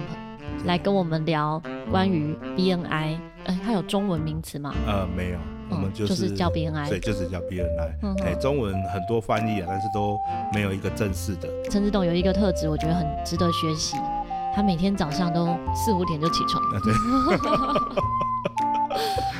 [0.65, 1.61] 来跟我们聊
[1.91, 4.73] 关于 BNI，哎、欸，它有中文名词吗？
[4.85, 5.37] 呃，没有，
[5.69, 7.79] 我们就是、嗯就是、叫 BNI，对，就是叫 BNI。
[7.79, 10.19] 哎、嗯欸，中文很多翻译啊，但是都
[10.53, 11.47] 没有一个正式的。
[11.69, 13.97] 陈志栋有一个特质，我觉得很值得学习。
[14.53, 16.93] 他每天早上都四五点就起床，啊、对，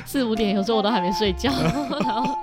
[0.05, 1.51] 四五点有时候我都还没睡觉，
[1.99, 2.33] 然后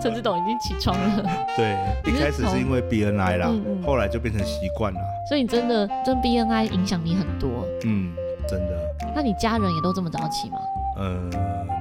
[0.00, 1.22] 陈志董已经起床了。
[1.54, 3.52] 对，一开始是因为 BNI 啦，
[3.84, 5.00] 后来就变成习惯了。
[5.28, 7.50] 所以你真的真 BNI 影响你很多，
[7.84, 8.14] 嗯，
[8.48, 8.80] 真的。
[9.14, 10.58] 那你家人也都这么早起吗？
[10.96, 11.30] 呃，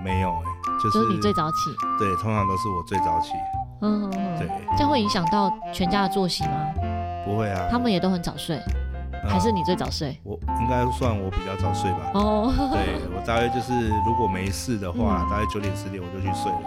[0.04, 1.56] 没有哎、欸，就是、就是、你最早起。
[2.00, 3.34] 对，通常都是我最早起。
[3.82, 4.10] 嗯，
[4.40, 4.48] 对。
[4.78, 6.52] 这样会影响到全家的作息吗？
[7.26, 8.60] 不会啊，他们也都很早睡。
[9.26, 10.20] 还是你最早睡？
[10.24, 12.12] 我应该算我比较早睡吧。
[12.14, 16.60] 哦，对，我大约就是如果没事的话，嗯、大概九点十点我就去睡了。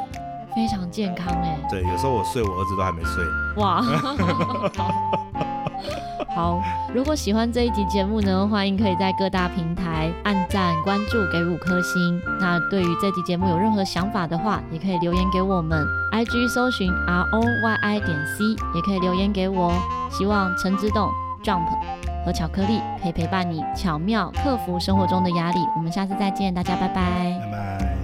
[0.54, 1.58] 非常健康哎。
[1.68, 3.22] 对，有时候我睡，我儿子都还没睡。
[3.56, 3.82] 哇，
[6.34, 6.60] 好。
[6.94, 12.20] 如果喜欢这一集节目呢，欢迎可以在各大平台按赞、关注、给五颗星。
[12.40, 15.84] 那对于这集节目有任何想法的话，也可以留言给我们。
[16.12, 19.72] IG 搜寻 R O Y I 点 C，也可以留言给我。
[20.10, 21.10] 希望陈之栋
[21.44, 21.66] Jump。
[22.24, 25.60] 和巧克力可以陪伴你巧妙克服生活中的压力。
[25.76, 26.94] 我们下次再见，大家拜拜。
[26.94, 27.95] 拜拜。